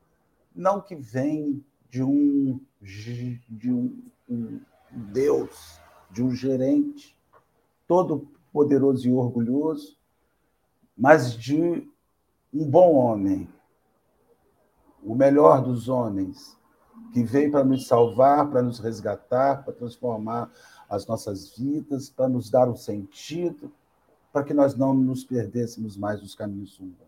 [0.54, 5.80] não que vem de um, de um, um Deus,
[6.11, 7.16] de um gerente,
[7.86, 9.98] todo poderoso e orgulhoso,
[10.96, 11.86] mas de
[12.52, 13.48] um bom homem,
[15.02, 16.55] o melhor dos homens,
[17.16, 20.52] que veio para nos salvar, para nos resgatar, para transformar
[20.86, 23.72] as nossas vidas, para nos dar um sentido,
[24.30, 26.98] para que nós não nos perdêssemos mais nos caminhos humanos.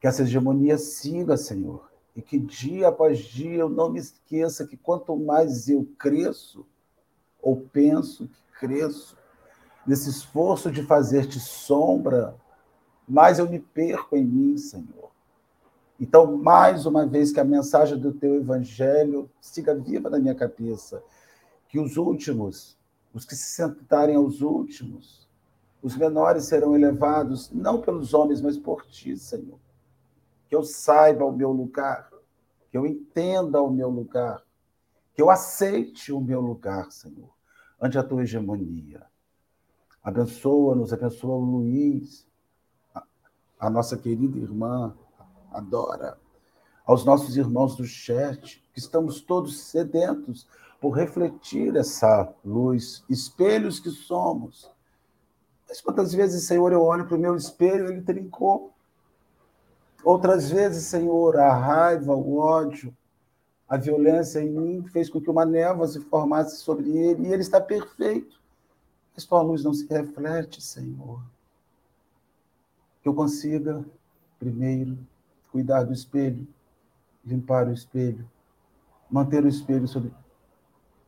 [0.00, 4.76] Que essa hegemonia siga, Senhor, e que dia após dia eu não me esqueça que
[4.76, 6.64] quanto mais eu cresço,
[7.42, 9.18] ou penso que cresço,
[9.84, 12.36] nesse esforço de fazer-te sombra,
[13.08, 15.10] mais eu me perco em mim, Senhor.
[15.98, 21.02] Então, mais uma vez, que a mensagem do teu evangelho siga viva na minha cabeça.
[21.68, 22.76] Que os últimos,
[23.14, 25.26] os que se sentarem aos últimos,
[25.82, 29.58] os menores serão elevados, não pelos homens, mas por ti, Senhor.
[30.48, 32.10] Que eu saiba o meu lugar,
[32.70, 34.42] que eu entenda o meu lugar,
[35.14, 37.30] que eu aceite o meu lugar, Senhor,
[37.80, 39.02] ante a tua hegemonia.
[40.02, 42.26] Abençoa-nos, abençoa o Luiz,
[43.58, 44.94] a nossa querida irmã,
[45.56, 46.18] adora.
[46.84, 50.46] Aos nossos irmãos do chat, que estamos todos sedentos
[50.80, 54.70] por refletir essa luz, espelhos que somos.
[55.68, 58.72] Mas quantas vezes, Senhor, eu olho para o meu espelho e ele trincou?
[60.04, 62.96] Outras vezes, Senhor, a raiva, o ódio,
[63.68, 67.42] a violência em mim fez com que uma névoa se formasse sobre ele e ele
[67.42, 68.40] está perfeito.
[69.12, 71.20] Mas tua luz não se reflete, Senhor.
[73.02, 73.84] Que eu consiga,
[74.38, 74.96] primeiro,
[75.56, 76.46] cuidar do espelho,
[77.24, 78.30] limpar o espelho,
[79.10, 80.12] manter o espelho sob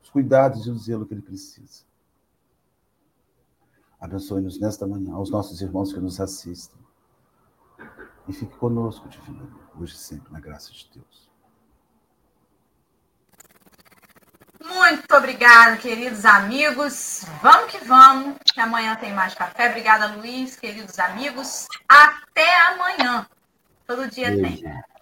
[0.02, 1.84] os cuidados e o zelo que ele precisa.
[4.00, 6.80] Abençoe-nos nesta manhã, aos nossos irmãos que nos assistem.
[8.26, 11.28] E fique conosco, Divino, hoje e sempre, na graça de Deus.
[14.64, 17.26] Muito obrigada, queridos amigos.
[17.42, 19.68] Vamos que vamos, que amanhã tem mais café.
[19.68, 21.66] Obrigada, Luiz, queridos amigos.
[21.86, 23.26] Até amanhã.
[23.88, 24.62] Todo dia Beijo.
[24.62, 24.97] tem.